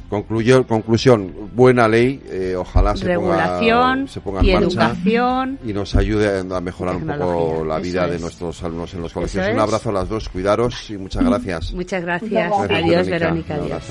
concluyó, 0.08 0.68
conclusión, 0.68 1.34
buena 1.56 1.88
ley. 1.88 2.22
Eh, 2.30 2.56
ojalá 2.56 2.96
se 2.96 3.16
ponga, 3.16 3.60
se 4.08 4.22
ponga 4.22 4.42
en 4.42 4.46
y 4.46 4.54
marcha 4.54 4.68
educación 4.68 5.60
y 5.66 5.74
nos 5.74 5.96
ayude 5.96 6.40
a 6.40 6.62
mejorar 6.62 6.98
un 6.98 7.08
poco 7.08 7.66
la 7.66 7.80
vida 7.80 8.08
de 8.08 8.20
nuestros 8.20 8.62
alumnos 8.64 8.94
en 8.94 9.02
los 9.02 9.14
colegios. 9.14 9.48
Un 9.52 9.60
abrazo 9.60 9.90
a 9.90 9.94
las 9.94 10.10
dos, 10.10 10.30
cuidaros 10.30 10.90
y 10.92 10.98
muchas 10.98 11.26
gracias. 11.26 11.74
Muchas 11.74 12.04
gracias. 12.04 12.54
Adiós, 12.70 13.08
Verónica. 13.08 13.56
Adiós. 13.56 13.84